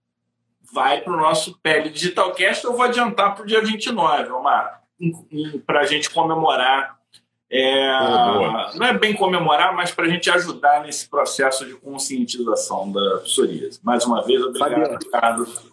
[0.73, 2.65] vai para o nosso Pele Digital Cast.
[2.65, 4.83] Eu vou adiantar para o dia 29, Omar
[5.67, 6.99] para a gente comemorar.
[7.51, 7.93] É,
[8.77, 13.79] não é bem comemorar, mas para a gente ajudar nesse processo de conscientização da psoríase.
[13.83, 15.72] Mais uma vez, obrigado, Ricardo.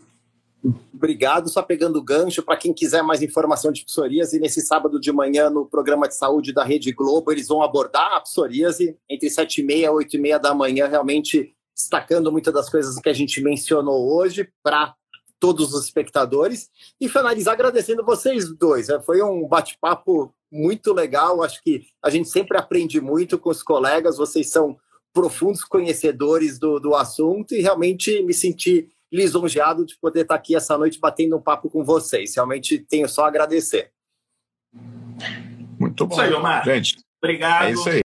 [0.93, 1.49] Obrigado.
[1.49, 5.49] Só pegando o gancho, para quem quiser mais informação de psoríase, nesse sábado de manhã,
[5.49, 9.63] no programa de saúde da Rede Globo, eles vão abordar a psoríase entre 7 e
[9.63, 13.41] meia e 8 e meia da manhã, realmente destacando muitas das coisas que a gente
[13.41, 14.93] mencionou hoje, para
[15.39, 18.89] todos os espectadores e finalizar agradecendo vocês dois.
[18.89, 18.99] Né?
[18.99, 21.41] Foi um bate-papo muito legal.
[21.41, 24.17] Acho que a gente sempre aprende muito com os colegas.
[24.17, 24.77] Vocês são
[25.13, 30.77] profundos conhecedores do, do assunto e realmente me senti lisonjeado de poder estar aqui essa
[30.77, 32.35] noite batendo um papo com vocês.
[32.35, 33.91] Realmente tenho só a agradecer.
[35.79, 36.13] Muito bom.
[36.13, 36.63] Isso aí, Omar.
[36.63, 37.65] Gente, obrigado.
[37.65, 37.97] É isso aí.